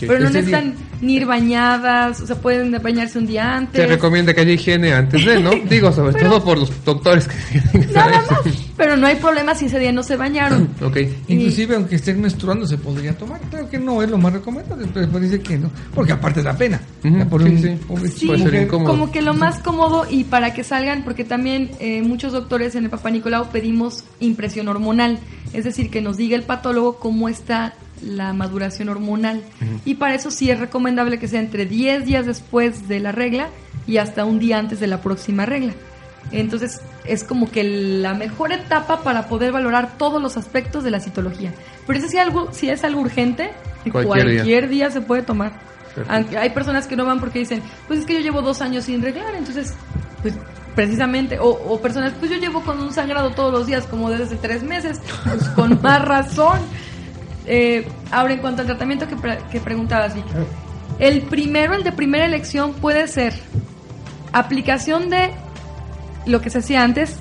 [0.01, 3.81] Pero no necesitan ni ir bañadas, o sea, pueden bañarse un día antes.
[3.81, 5.51] Se recomienda que haya higiene antes de, ¿no?
[5.71, 7.35] Digo, sobre Pero- todo por los doctores que
[7.71, 8.53] tienen que Nada saber.
[8.53, 8.57] más.
[8.77, 10.69] Pero no hay problema si ese día no se bañaron.
[10.83, 10.97] Ok.
[11.29, 13.41] Inclusive, aunque estén menstruando, se podría tomar.
[13.51, 15.71] Creo que no es lo más recomendable, pero parece que no.
[15.95, 16.81] Porque aparte da pena.
[17.05, 17.79] Ujú, Ya por sí, un- sí.
[17.89, 18.91] pobre Sí, Puede ser incómodo.
[18.91, 22.85] como que lo más cómodo y para que salgan, porque también eh, muchos doctores en
[22.85, 25.19] el Papá Nicolau pedimos impresión hormonal,
[25.53, 29.43] es decir, que nos diga el patólogo cómo está la maduración hormonal.
[29.85, 33.49] Y para eso sí es recomendable que sea entre 10 días después de la regla
[33.87, 35.73] y hasta un día antes de la próxima regla.
[36.33, 41.01] Entonces es como que la mejor etapa para poder valorar todos los aspectos de la
[41.01, 41.53] citología.
[41.87, 43.51] Pero eso sí, algo, si es algo urgente,
[43.91, 44.35] Cualquier día.
[44.37, 45.53] cualquier día se puede tomar.
[45.95, 46.39] Perfecto.
[46.39, 49.03] Hay personas que no van porque dicen, pues es que yo llevo dos años sin
[49.03, 49.75] reglar, entonces,
[50.23, 50.35] pues
[50.77, 54.37] precisamente, o, o personas, pues yo llevo con un sangrado todos los días como desde
[54.37, 56.61] tres meses, pues con más razón.
[57.53, 60.29] Eh, ahora, en cuanto al tratamiento que, pre- que preguntabas, Vicky,
[61.01, 63.35] el primero, el de primera elección, puede ser
[64.33, 65.31] aplicación de
[66.27, 67.17] lo que se hacía antes,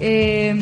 [0.00, 0.54] eh,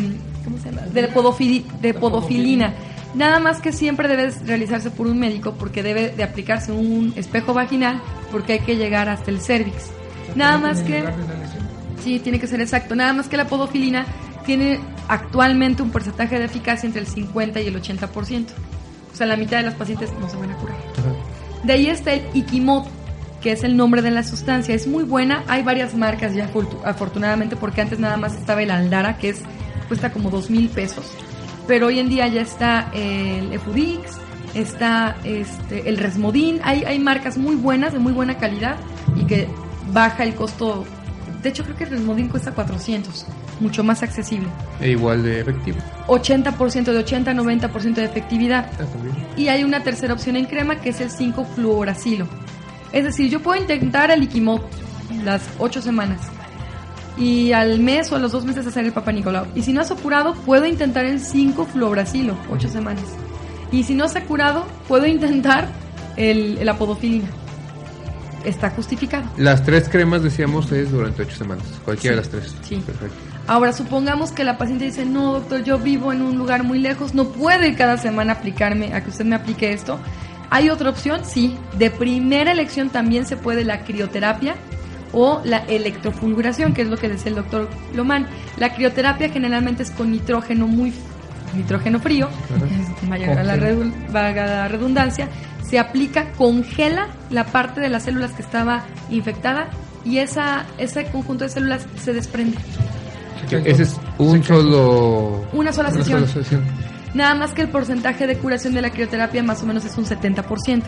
[0.44, 0.82] ¿cómo se llama?
[0.82, 2.74] De, podofili- de podofilina.
[3.14, 7.52] Nada más que siempre debe realizarse por un médico porque debe de aplicarse un espejo
[7.54, 9.90] vaginal porque hay que llegar hasta el cervix.
[10.34, 11.02] Nada más que...
[12.02, 12.94] Sí, tiene que ser exacto.
[12.96, 14.06] Nada más que la podofilina
[14.46, 18.46] tiene actualmente un porcentaje de eficacia entre el 50 y el 80%.
[19.12, 20.76] O sea, la mitad de las pacientes no se van a curar.
[21.64, 22.86] De ahí está el Ikimod,
[23.40, 24.74] que es el nombre de la sustancia.
[24.74, 25.44] Es muy buena.
[25.48, 29.42] Hay varias marcas ya, afortu- afortunadamente, porque antes nada más estaba el Aldara, que es
[29.88, 31.04] cuesta como dos mil pesos.
[31.66, 34.18] Pero hoy en día ya está el Efudix,
[34.54, 36.60] está este, el Resmodin.
[36.64, 38.76] Hay, hay marcas muy buenas, de muy buena calidad
[39.16, 39.48] y que
[39.92, 40.84] baja el costo.
[41.42, 43.26] De hecho, creo que el Resmodin cuesta 400,
[43.60, 44.48] mucho más accesible.
[44.80, 45.78] E igual de efectivo.
[46.08, 48.70] 80% de 80-90% de efectividad.
[48.78, 48.84] Ah.
[49.36, 52.26] Y hay una tercera opción en crema que es el 5-fluoracilo.
[52.92, 54.60] Es decir, yo puedo intentar el Ikimod
[55.24, 56.20] las 8 semanas
[57.16, 59.46] y al mes o a los dos meses hacer el Papa Nicolau.
[59.54, 63.04] Y si no se ha curado, puedo intentar el 5-fluoracilo, 8 semanas.
[63.70, 65.68] Y si no se ha curado, puedo intentar
[66.16, 67.28] el, la podofilina.
[68.44, 69.24] Está justificado.
[69.36, 71.64] Las tres cremas, decíamos, es durante ocho semanas.
[71.84, 72.54] Cualquiera de las tres.
[72.62, 72.76] sí.
[72.84, 73.31] Perfecto.
[73.46, 77.12] Ahora, supongamos que la paciente dice, no, doctor, yo vivo en un lugar muy lejos,
[77.14, 79.98] no puedo ir cada semana a aplicarme, a que usted me aplique esto.
[80.50, 81.22] ¿Hay otra opción?
[81.24, 81.56] Sí.
[81.78, 84.54] De primera elección también se puede la crioterapia
[85.12, 88.26] o la electrofulguración, que es lo que decía el doctor Lomán.
[88.58, 90.92] La crioterapia generalmente es con nitrógeno muy
[91.54, 92.28] nitrógeno frío,
[93.08, 95.28] valga la, redu- valga la redundancia,
[95.68, 99.68] se aplica, congela la parte de las células que estaba infectada
[100.04, 102.56] y esa, ese conjunto de células se desprende.
[103.64, 105.44] Ese es un solo...
[105.52, 106.20] Una sola una sesión.
[106.28, 106.62] sola sesión.
[107.14, 110.04] Nada más que el porcentaje de curación de la crioterapia más o menos es un
[110.06, 110.82] 70%.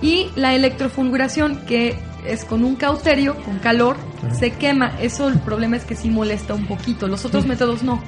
[0.00, 3.96] Y la electrofulguración, que es con un cauterio, con calor,
[4.38, 4.92] se quema.
[5.00, 7.06] Eso el problema es que sí molesta un poquito.
[7.08, 8.02] Los otros métodos no.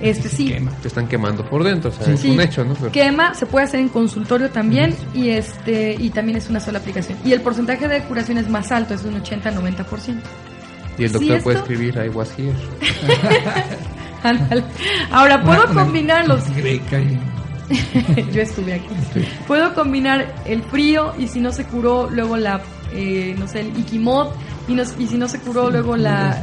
[0.00, 0.54] Este sí.
[0.80, 2.30] Te están quemando por dentro, o sea, es Sí.
[2.30, 2.72] un hecho, ¿no?
[2.74, 6.78] Pero- Quema, se puede hacer en consultorio también y este y también es una sola
[6.78, 7.18] aplicación.
[7.24, 10.22] Y el porcentaje de curación es más alto, es de un 80-90%.
[11.00, 12.54] Y el Sí, doctor puede escribir, I was here.
[15.10, 17.18] Ahora, ¿puedo Una- una- combinar los Greca y-
[18.32, 18.88] Yo estuve aquí.
[19.46, 22.60] Puedo combinar el frío y si no se curó luego la,
[22.92, 24.28] eh, no sé, el Ikimod
[24.66, 26.42] y, no- y si no se curó luego la,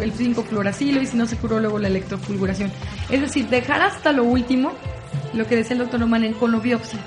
[0.00, 2.70] el 5 fluoracilo y si no se curó luego la electrofulguración.
[3.10, 4.72] Es decir, dejar hasta lo último
[5.34, 6.98] lo que decía el doctor Oman con la biopsia.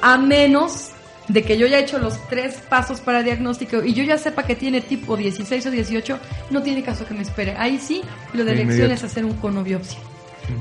[0.00, 0.88] A menos
[1.28, 4.44] de que yo ya he hecho los tres pasos para diagnóstico y yo ya sepa
[4.44, 6.18] que tiene tipo 16 o 18,
[6.50, 7.54] no tiene caso que me espere.
[7.58, 8.02] Ahí sí,
[8.32, 9.98] lo de elección es hacer un conobiopsia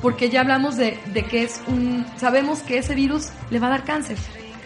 [0.01, 3.71] porque ya hablamos de, de que es un, sabemos que ese virus le va a
[3.71, 4.17] dar cáncer.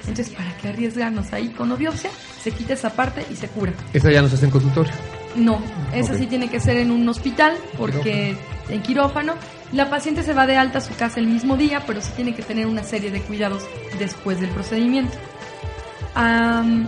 [0.01, 2.09] Entonces, ¿para qué arriesgarnos ahí con la biopsia?
[2.41, 3.73] Se quita esa parte y se cura.
[3.93, 4.93] Esa ya no se hace en consultorio.
[5.35, 5.61] No,
[5.93, 8.35] esa sí tiene que ser en un hospital, porque
[8.69, 9.33] en quirófano.
[9.73, 12.33] La paciente se va de alta a su casa el mismo día, pero sí tiene
[12.33, 13.63] que tener una serie de cuidados
[13.99, 15.17] después del procedimiento.
[16.17, 16.87] Am,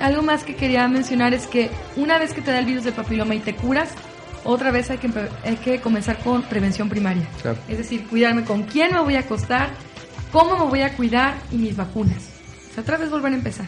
[0.00, 2.94] algo más que quería mencionar es que una vez que te da el virus del
[2.94, 3.90] papiloma y te curas,
[4.44, 7.22] otra vez hay que, empe- hay que comenzar con prevención primaria.
[7.42, 7.58] Claro.
[7.68, 9.68] Es decir, cuidarme con quién me voy a acostar,
[10.32, 12.30] cómo me voy a cuidar y mis vacunas.
[12.70, 13.66] O sea, otra vez volver a empezar.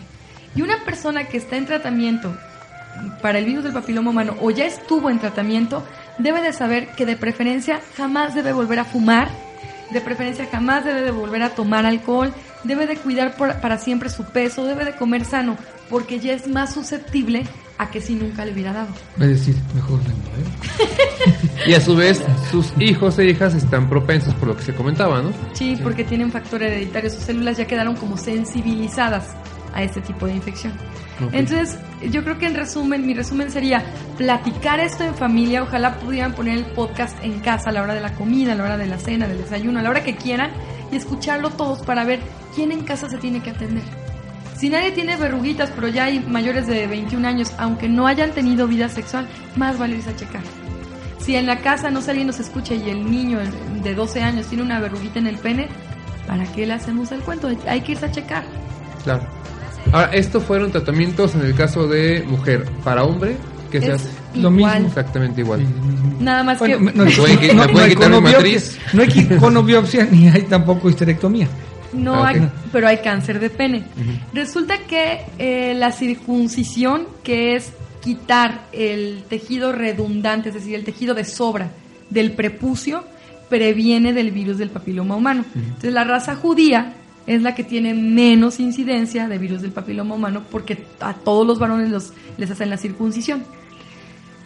[0.56, 2.34] Y una persona que está en tratamiento
[3.20, 5.84] para el virus del papiloma humano o ya estuvo en tratamiento,
[6.18, 9.28] debe de saber que de preferencia jamás debe volver a fumar,
[9.90, 12.32] de preferencia jamás debe de volver a tomar alcohol,
[12.64, 15.56] debe de cuidar por- para siempre su peso, debe de comer sano,
[15.90, 17.44] porque ya es más susceptible
[17.78, 18.88] a que si nunca le hubiera dado.
[19.20, 20.50] Es decir, mejor me muero.
[21.66, 25.22] Y a su vez, sus hijos e hijas están propensos por lo que se comentaba,
[25.22, 25.30] ¿no?
[25.54, 29.28] Sí, porque tiene un factor hereditario, sus células ya quedaron como sensibilizadas
[29.74, 30.72] a este tipo de infección.
[31.32, 31.78] Entonces,
[32.10, 33.82] yo creo que en resumen, mi resumen sería
[34.18, 38.00] platicar esto en familia, ojalá pudieran poner el podcast en casa a la hora de
[38.00, 40.50] la comida, a la hora de la cena, del desayuno, a la hora que quieran
[40.94, 42.20] y escucharlo todos para ver
[42.54, 43.82] quién en casa se tiene que atender.
[44.56, 48.68] Si nadie tiene verruguitas, pero ya hay mayores de 21 años, aunque no hayan tenido
[48.68, 50.42] vida sexual, más vale irse a checar.
[51.18, 53.40] Si en la casa no sé, alguien nos escucha y el niño
[53.82, 55.68] de 12 años tiene una verruguita en el pene,
[56.26, 57.50] ¿para qué le hacemos el cuento?
[57.66, 58.44] Hay que irse a checar.
[59.02, 59.22] Claro.
[59.92, 62.64] Ahora, estos fueron tratamientos en el caso de mujer.
[62.84, 63.36] Para hombre,
[63.70, 64.23] ¿qué se Es hace?
[64.34, 64.74] Lo igual.
[64.74, 64.88] mismo.
[64.88, 65.64] Exactamente igual.
[66.20, 66.84] Nada más Bueno, que...
[66.96, 68.78] no, hay- ¿Me pueden qui- no- hay conobiopsia- matriz?
[68.92, 71.48] No hay conobiopsia ni hay tampoco histerectomía.
[71.92, 72.44] No Ah, hay, ok.
[72.72, 73.84] pero hay cáncer de pene.
[74.32, 77.72] Resulta que eh, la circuncisión, que es
[78.02, 81.70] quitar el tejido redundante, es decir, el tejido de sobra
[82.10, 83.04] del prepucio,
[83.48, 85.44] previene del virus del papiloma humano.
[85.54, 86.94] Entonces la raza judía
[87.26, 91.58] es la que tiene menos incidencia de virus del papiloma humano porque a todos los
[91.58, 93.44] varones los, les hacen la circuncisión.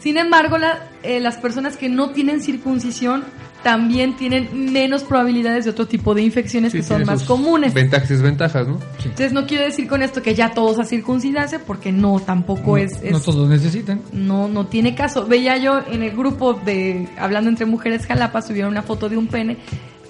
[0.00, 3.24] Sin embargo, la- eh, las personas que no tienen circuncisión
[3.62, 7.74] también tienen menos probabilidades de otro tipo de infecciones Sí, que son más comunes.
[7.74, 8.78] Ventajas y desventajas, ¿no?
[9.02, 12.76] Entonces no quiero decir con esto que ya todos a circuncidarse, porque no, tampoco No,
[12.76, 14.00] es, es- no todos necesitan.
[14.12, 15.26] no, no tiene caso.
[15.26, 19.26] Veía yo en el grupo de Hablando entre Mujeres Jalapa, subieron una foto de un
[19.26, 19.56] pene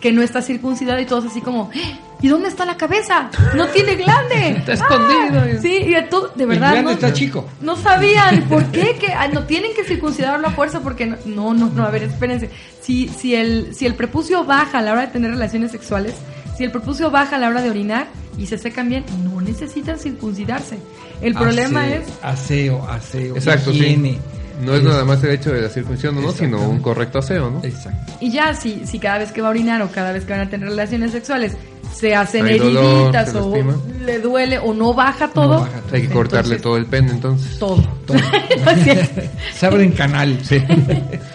[0.03, 1.81] que no está circuncidado y todos así como, "¡Eh!
[2.21, 3.31] ¿Y dónde está la cabeza?
[3.55, 4.51] No tiene glande.
[4.59, 5.41] Está escondido.
[5.41, 6.69] Ah, sí, y de, todo- de verdad.
[6.77, 7.49] el glande no, está chico.
[7.61, 11.55] no sabían por qué que ah, no tienen que circuncidarlo a fuerza porque no, no,
[11.55, 12.51] no, no, a ver, espérense.
[12.81, 16.15] Si, si el, si el prepucio baja a la hora de tener relaciones sexuales,
[16.57, 18.07] si el prepucio baja a la hora de orinar
[18.37, 20.79] y se secan bien, no necesitan circuncidarse.
[21.21, 23.37] El problema Aseo, es Aseo, aseo.
[23.37, 24.13] Exacto, higiene.
[24.13, 24.19] sí.
[24.61, 27.51] No es nada más el hecho de la circuncisión o no, sino un correcto aseo,
[27.51, 27.65] ¿no?
[27.65, 28.13] Exacto.
[28.21, 30.43] Y ya, si, si cada vez que va a orinar o cada vez que van
[30.43, 31.57] a tener relaciones sexuales
[31.95, 33.55] se hacen Hay dolor, heriditas se o
[34.05, 35.95] le duele o no baja todo, baja todo.
[35.95, 37.59] Hay que cortarle entonces, todo el pene, entonces.
[37.59, 37.83] todo.
[38.07, 38.19] Todo.
[39.55, 40.39] Se abren canal.
[40.45, 40.63] Sí.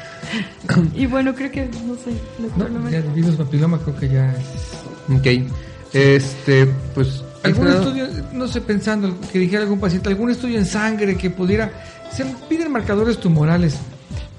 [0.95, 4.31] y bueno, creo que, no sé, doctor No, ya el virus papiloma creo que ya
[4.31, 5.17] es...
[5.17, 5.51] Ok.
[5.93, 6.65] Este,
[6.95, 7.23] pues.
[7.43, 11.71] ¿Algún estudio, no sé, pensando que dijera algún paciente, algún estudio en sangre que pudiera...
[12.11, 13.77] Se piden marcadores tumorales,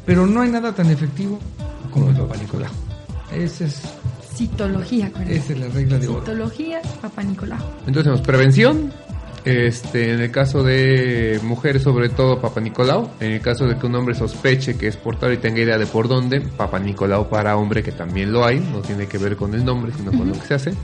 [0.06, 1.38] pero no hay nada tan efectivo
[1.90, 2.70] como el Papa Nicolau.
[3.32, 3.82] Esa es,
[4.34, 5.36] Citología, acuérdense.
[5.36, 6.20] esa es la regla de oro.
[6.20, 7.58] Citología, Papá Nicolau.
[7.86, 8.92] Entonces tenemos prevención.
[9.44, 13.10] Este, en el caso de mujeres, sobre todo Papa Nicolau.
[13.20, 15.86] En el caso de que un hombre sospeche que es portador y tenga idea de
[15.86, 19.54] por dónde, Papa Nicolau para hombre, que también lo hay, no tiene que ver con
[19.54, 20.74] el nombre, sino con lo que se hace.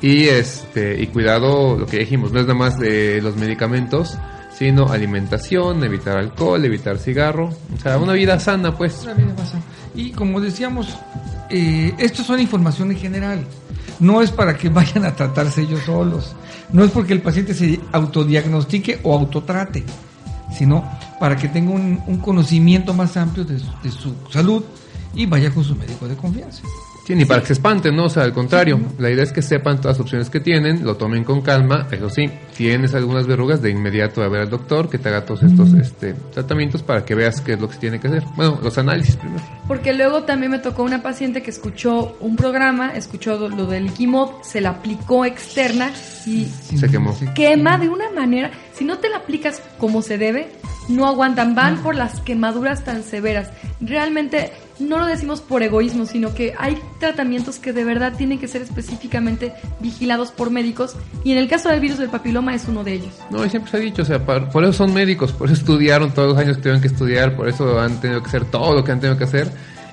[0.00, 4.16] Y este y cuidado, lo que dijimos, no es nada más de los medicamentos,
[4.56, 9.02] sino alimentación, evitar alcohol, evitar cigarro, o sea, una vida sana, pues.
[9.02, 9.62] Una vida sana.
[9.94, 10.96] Y como decíamos,
[11.50, 13.46] eh, esto son información en general.
[13.98, 16.36] No es para que vayan a tratarse ellos solos.
[16.72, 19.84] No es porque el paciente se autodiagnostique o autotrate,
[20.56, 20.84] sino
[21.18, 23.58] para que tenga un, un conocimiento más amplio de
[23.90, 24.62] su salud
[25.14, 26.62] y vaya con su médico de confianza.
[27.08, 28.04] Sí, ni para que se espanten, ¿no?
[28.04, 30.98] O sea, al contrario, la idea es que sepan todas las opciones que tienen, lo
[30.98, 34.98] tomen con calma, eso sí, tienes algunas verrugas, de inmediato a ver al doctor que
[34.98, 37.98] te haga todos estos este, tratamientos para que veas qué es lo que se tiene
[37.98, 38.24] que hacer.
[38.36, 39.42] Bueno, los análisis primero.
[39.66, 44.42] Porque luego también me tocó una paciente que escuchó un programa, escuchó lo del Ikimod,
[44.42, 45.90] se la aplicó externa
[46.26, 47.16] y Se quemó.
[47.34, 50.48] quema de una manera, si no te la aplicas como se debe,
[50.90, 53.48] no aguantan, van por las quemaduras tan severas.
[53.80, 58.48] Realmente no lo decimos por egoísmo, sino que hay tratamientos que de verdad tienen que
[58.48, 62.84] ser específicamente vigilados por médicos y en el caso del virus del papiloma es uno
[62.84, 63.14] de ellos.
[63.30, 66.12] No, y siempre se ha dicho, o sea, por eso son médicos, por eso estudiaron
[66.12, 68.84] todos los años que tuvieron que estudiar, por eso han tenido que hacer todo lo
[68.84, 69.50] que han tenido que hacer.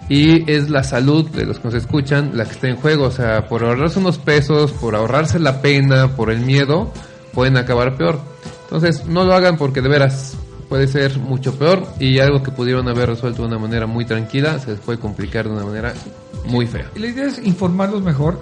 [0.07, 3.11] Y es la salud de los que nos escuchan la que está en juego, o
[3.11, 6.93] sea, por ahorrarse unos pesos, por ahorrarse la pena, por el miedo,
[7.33, 8.19] pueden acabar peor.
[8.65, 10.37] Entonces, no lo hagan porque de veras
[10.69, 14.59] puede ser mucho peor y algo que pudieron haber resuelto de una manera muy tranquila
[14.59, 15.93] se les puede complicar de una manera
[16.45, 16.89] muy fea.
[16.95, 18.39] La idea es informarlos mejor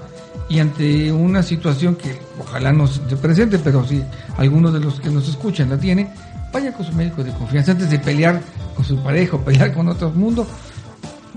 [0.50, 4.04] y ante una situación que ojalá no se presente, pero si
[4.38, 6.12] alguno de los que nos escuchan la tiene,
[6.52, 8.42] vaya con su médico de confianza antes de pelear
[8.76, 10.46] con su pareja o pelear con otro mundo.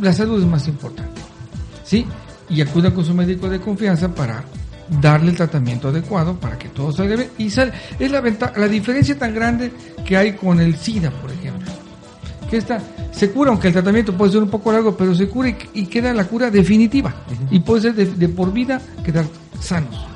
[0.01, 1.20] La salud es más importante.
[1.84, 2.07] ¿Sí?
[2.49, 4.45] Y acuda con su médico de confianza para
[4.89, 7.30] darle el tratamiento adecuado para que todo salga bien.
[7.39, 9.72] Y sal- es la, venta- la diferencia tan grande
[10.05, 11.70] que hay con el SIDA, por ejemplo
[12.49, 12.78] que esta
[13.11, 15.87] se cura, aunque el tratamiento puede ser un poco largo, pero se cura y, y
[15.87, 17.12] queda la cura definitiva.
[17.51, 19.24] Y puede ser de, de por vida quedar
[19.61, 20.07] sanos,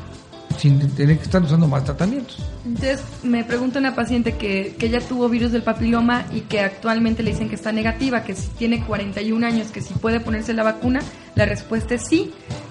[0.56, 2.38] sin tener que estar usando más tratamientos.
[2.64, 7.24] Entonces me pregunta una paciente que, que ya tuvo virus del papiloma y que actualmente
[7.24, 10.62] le dicen que está negativa, que si tiene 41 años, que si puede ponerse la
[10.62, 11.00] vacuna,
[11.34, 12.30] la respuesta es sí.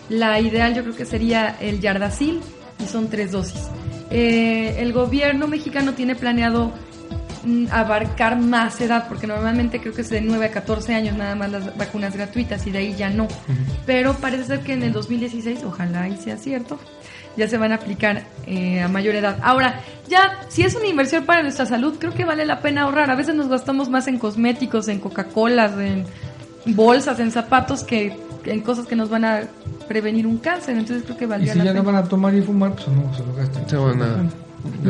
[0.10, 2.42] La ideal yo creo que sería el Yardacil
[2.84, 3.70] y son tres dosis.
[4.10, 6.72] Eh, el gobierno mexicano tiene planeado
[7.44, 11.36] mm, abarcar más edad, porque normalmente creo que es de 9 a 14 años nada
[11.36, 13.28] más las vacunas gratuitas y de ahí ya no.
[13.86, 16.80] Pero parece ser que en el 2016, ojalá y sea cierto,
[17.38, 19.38] ya se van a aplicar eh, a mayor edad.
[19.44, 23.12] Ahora, ya, si es una inversión para nuestra salud, creo que vale la pena ahorrar.
[23.12, 26.06] A veces nos gastamos más en cosméticos, en Coca-Colas, en
[26.66, 29.42] bolsas, en zapatos, que en cosas que nos van a
[29.88, 30.78] prevenir un cáncer.
[30.78, 32.88] Entonces creo que Y valdría si la ya no van a tomar y fumar, pues
[32.90, 33.70] no se lo gastan.
[33.70, 34.30] Se van a-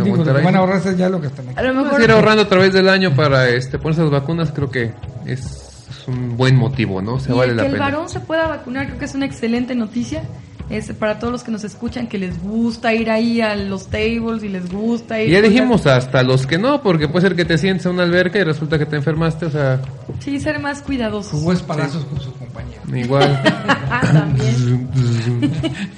[0.03, 0.43] Digo, lo que ahí.
[0.43, 1.59] van a ahorrarse ya lo gastan aquí.
[1.59, 4.51] A lo mejor Puedes ir ahorrando a través del año para este ponerse las vacunas,
[4.51, 4.93] creo que
[5.27, 5.41] es,
[5.89, 7.19] es un buen motivo, ¿no?
[7.19, 9.25] Se y vale el la que el varón se pueda vacunar, creo que es una
[9.27, 10.23] excelente noticia.
[10.70, 14.43] Es para todos los que nos escuchan que les gusta ir ahí a los tables
[14.43, 15.30] y les gusta ir.
[15.30, 18.03] Y ya dijimos hasta los que no, porque puede ser que te sientes en una
[18.03, 19.82] alberca y resulta que te enfermaste, o sea,
[20.20, 21.32] Sí, ser más cuidadosos.
[21.39, 22.82] Jugó espadazos con su compañero.
[22.95, 23.41] igual.
[23.91, 24.88] Ah, también.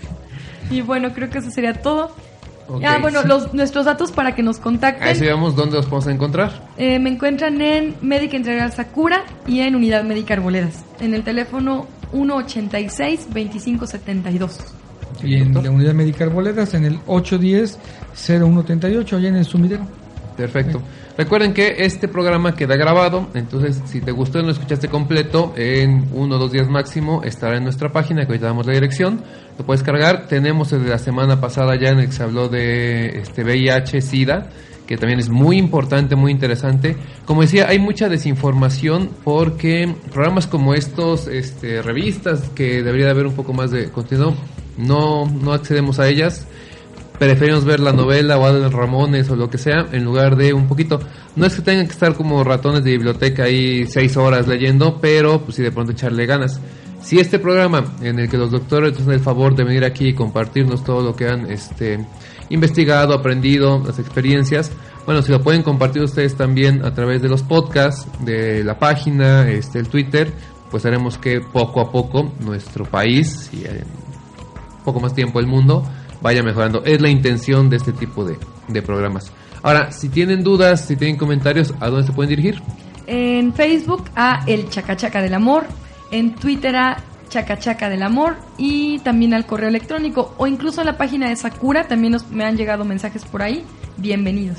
[0.69, 2.15] Y bueno, creo que eso sería todo.
[2.69, 2.83] Ok.
[2.87, 5.05] Ah, bueno, los, nuestros datos para que nos contacten.
[5.05, 6.69] Ahí sí vemos dónde los podemos encontrar.
[6.77, 10.85] Eh, me encuentran en Médica Integral Sakura y en Unidad Médica Arboledas.
[11.01, 14.57] En el teléfono 186-2572.
[15.23, 19.85] Y en la unidad médica Arboledas, en el 810-0138, allá en el sumidero.
[20.37, 20.81] Perfecto.
[21.17, 25.53] Recuerden que este programa queda grabado, entonces si te gustó y no lo escuchaste completo,
[25.55, 29.21] en uno o dos días máximo estará en nuestra página, que ahorita damos la dirección.
[29.59, 30.27] Lo puedes cargar.
[30.27, 34.49] Tenemos desde la semana pasada ya en el que se habló de este VIH, SIDA,
[34.91, 36.97] que también es muy importante, muy interesante.
[37.25, 43.25] Como decía, hay mucha desinformación porque programas como estos, este, revistas, que debería de haber
[43.25, 44.35] un poco más de contenido,
[44.77, 46.45] no, no accedemos a ellas
[47.21, 50.67] preferimos ver la novela o Adel Ramones o lo que sea en lugar de un
[50.67, 50.99] poquito.
[51.35, 55.39] No es que tengan que estar como ratones de biblioteca ahí seis horas leyendo, pero
[55.39, 56.59] pues sí de pronto echarle ganas.
[57.03, 60.13] Si este programa en el que los doctores hacen el favor de venir aquí y
[60.15, 62.03] compartirnos todo lo que han este,
[62.51, 64.71] investigado, aprendido, las experiencias,
[65.05, 69.49] bueno, si lo pueden compartir ustedes también a través de los podcasts, de la página,
[69.49, 70.31] este, el Twitter,
[70.69, 73.83] pues haremos que poco a poco nuestro país y en
[74.85, 75.83] poco más tiempo el mundo
[76.21, 76.83] vaya mejorando.
[76.85, 78.37] Es la intención de este tipo de,
[78.67, 79.31] de programas.
[79.63, 82.61] Ahora, si tienen dudas, si tienen comentarios, ¿a dónde se pueden dirigir?
[83.07, 85.65] En Facebook a El Chacachaca del Amor.
[86.11, 86.97] En Twitter a
[87.31, 88.35] Chacachaca del Amor.
[88.59, 90.35] Y también al correo electrónico.
[90.37, 91.87] O incluso a la página de Sakura.
[91.87, 93.63] También nos, me han llegado mensajes por ahí.
[93.97, 94.57] Bienvenidos.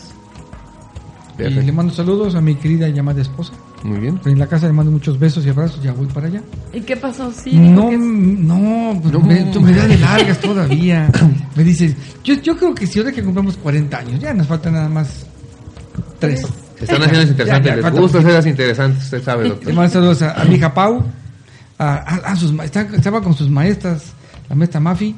[1.39, 3.53] Y le mando saludos a mi querida llamada esposa.
[3.83, 4.20] Muy bien.
[4.27, 6.41] En la casa le mando muchos besos y abrazos, ya voy para allá.
[6.73, 7.33] ¿Y qué pasó?
[7.33, 9.20] Sí, no, dijo que es- no, pues No.
[9.20, 11.09] Me, tú me das de largas todavía.
[11.57, 14.70] me dices, yo, yo creo que si ahora que compramos 40 años, ya nos falta
[14.70, 15.27] nada más
[16.20, 16.43] tres.
[16.79, 17.73] Se están haciendo interesantes.
[17.73, 18.18] Ya, ya, Les gusta poquito.
[18.18, 19.73] hacerlas interesantes, usted sabe, Le doctor.
[19.75, 21.03] mando saludos a, a mi hija Pau,
[21.83, 24.12] a, a- a sus, estaba con sus maestras,
[24.49, 25.14] la maestra Mafi,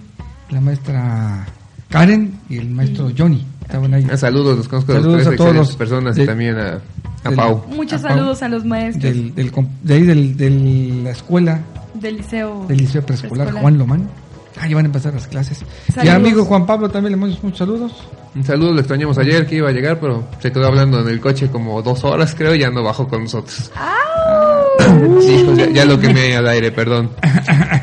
[0.50, 1.46] la maestra
[1.88, 3.44] Karen y el maestro Johnny.
[3.62, 4.06] Estaban ahí.
[4.12, 6.56] Ah, saludos, los conozco de los Saludos tres a todos excelentes los personas y también
[6.58, 6.80] a,
[7.24, 7.64] a del- Pau.
[7.68, 9.52] Muchos a Pau, saludos a los maestros Del, del
[9.82, 10.50] de ahí del, de
[11.02, 11.60] la escuela
[11.94, 12.66] del liceo.
[12.68, 14.08] del Liceo Preescolar Juan Lomán.
[14.60, 15.62] Ah, ya van a empezar las clases.
[15.88, 16.14] Y Saludos.
[16.14, 17.92] amigo Juan Pablo también le mando muchos saludos.
[18.34, 21.20] Un saludo, le extrañamos ayer que iba a llegar, pero se quedó hablando en el
[21.20, 23.70] coche como dos horas, creo, y ya no bajó con nosotros.
[25.20, 27.10] Sí, pues ya, ya lo quemé al aire, perdón.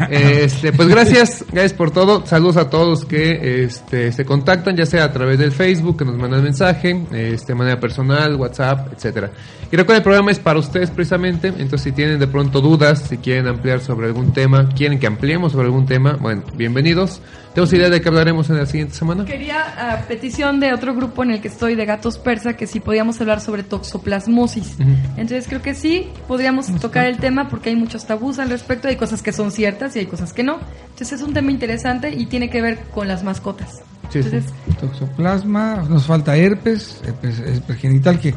[0.09, 2.25] Este, pues gracias, gracias por todo.
[2.25, 6.17] Saludos a todos que este, se contactan, ya sea a través del Facebook, que nos
[6.17, 9.31] mandan mensaje, este, de manera personal, WhatsApp, etcétera.
[9.71, 13.19] Y recuerden, el programa es para ustedes precisamente, entonces si tienen de pronto dudas, si
[13.19, 17.21] quieren ampliar sobre algún tema, quieren que ampliemos sobre algún tema, bueno, bienvenidos.
[17.53, 19.25] ¿Tenemos idea de qué hablaremos en la siguiente semana?
[19.25, 22.79] Quería, a petición de otro grupo en el que estoy, de Gatos Persa, que si
[22.79, 24.77] podíamos hablar sobre toxoplasmosis.
[25.17, 28.95] Entonces creo que sí, podríamos tocar el tema porque hay muchos tabús al respecto, hay
[28.95, 30.59] cosas que son ciertas y hay cosas que no.
[30.91, 33.81] Entonces es un tema interesante y tiene que ver con las mascotas.
[34.09, 34.29] Sí, sí.
[34.29, 38.33] Entonces, Toxoplasma, nos falta herpes, herpes, herpes genital, que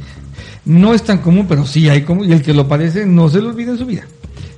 [0.65, 3.41] no es tan común, pero sí hay como, y el que lo padece no se
[3.41, 4.03] lo olvida en su vida.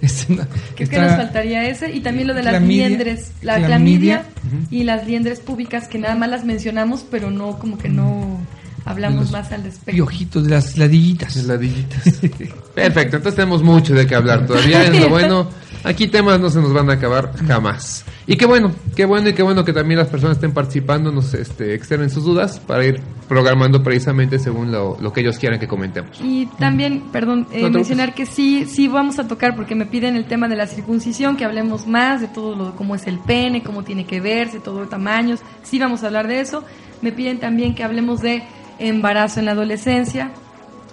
[0.76, 4.22] Creo que nos faltaría ese y también lo de las liendres, la Clamidia.
[4.22, 8.40] clamidia y las liendres públicas que nada más las mencionamos, pero no como que no
[8.86, 9.92] hablamos más al respecto.
[9.92, 11.36] Piojitos de las ladillitas.
[11.44, 12.02] Ladillitas.
[12.74, 14.84] Perfecto, entonces tenemos mucho de qué hablar todavía.
[14.84, 15.48] Es lo bueno.
[15.84, 18.04] Aquí temas no se nos van a acabar jamás.
[18.26, 21.32] Y qué bueno, qué bueno y qué bueno que también las personas estén participando, nos
[21.34, 25.68] este, externen sus dudas para ir programando precisamente según lo, lo que ellos quieran que
[25.68, 26.18] comentemos.
[26.20, 30.16] Y también, perdón, eh, No mencionar que sí, sí vamos a tocar porque me piden
[30.16, 33.62] el tema de la circuncisión, que hablemos más de todo lo cómo es el pene,
[33.62, 35.40] cómo tiene que verse, todo tamaños.
[35.62, 36.64] Sí vamos a hablar de eso.
[37.02, 38.42] Me piden también que hablemos de
[38.78, 40.30] embarazo en la adolescencia,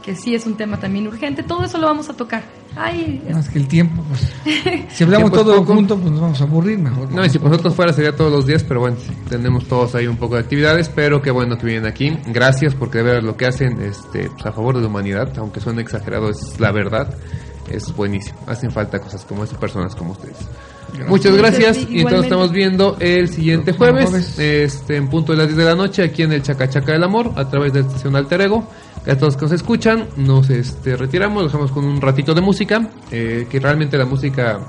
[0.04, 1.44] que sí es un tema también urgente.
[1.44, 2.44] Todo eso lo vamos a tocar.
[2.76, 4.22] Ay, es- Más que el tiempo, pues.
[4.90, 5.74] Si hablamos Tiempo es todo poco.
[5.76, 7.12] junto, pues nos vamos a aburrir mejor.
[7.12, 8.98] No, y si por nosotros fuera sería todos los días, pero bueno,
[9.30, 12.18] tenemos todos ahí un poco de actividades, pero qué bueno que vienen aquí.
[12.28, 15.60] Gracias porque de verdad lo que hacen este, pues, a favor de la humanidad, aunque
[15.60, 17.14] suene exagerado, es la verdad.
[17.70, 18.40] Es buenísimo.
[18.48, 20.38] Hacen falta cosas como esas, personas como ustedes.
[21.08, 21.78] Muchas gracias.
[21.90, 25.76] Y entonces estamos viendo el siguiente jueves, este, en punto de las 10 de la
[25.76, 28.70] noche, aquí en el Chacachaca del Amor, a través de la estación Alter Ego.
[29.06, 32.90] A todos los que nos escuchan, nos este, retiramos, dejamos con un ratito de música,
[33.12, 34.60] eh, que realmente la música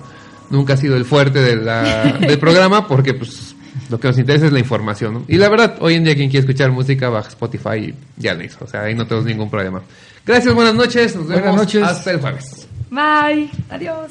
[0.51, 3.55] nunca ha sido el fuerte de la- del programa, porque pues
[3.91, 5.15] lo que nos interesa es la información.
[5.15, 5.25] ¿no?
[5.29, 8.43] Y la verdad, hoy en día quien quiere escuchar música, baja Spotify y ya lo
[8.43, 8.65] hizo.
[8.65, 9.83] O sea, ahí no tenemos ningún problema.
[10.27, 11.15] Gracias, buenas noches.
[11.15, 11.83] Nos Buenas vemos noches.
[11.85, 12.67] hasta el jueves.
[12.91, 14.11] bye, adiós.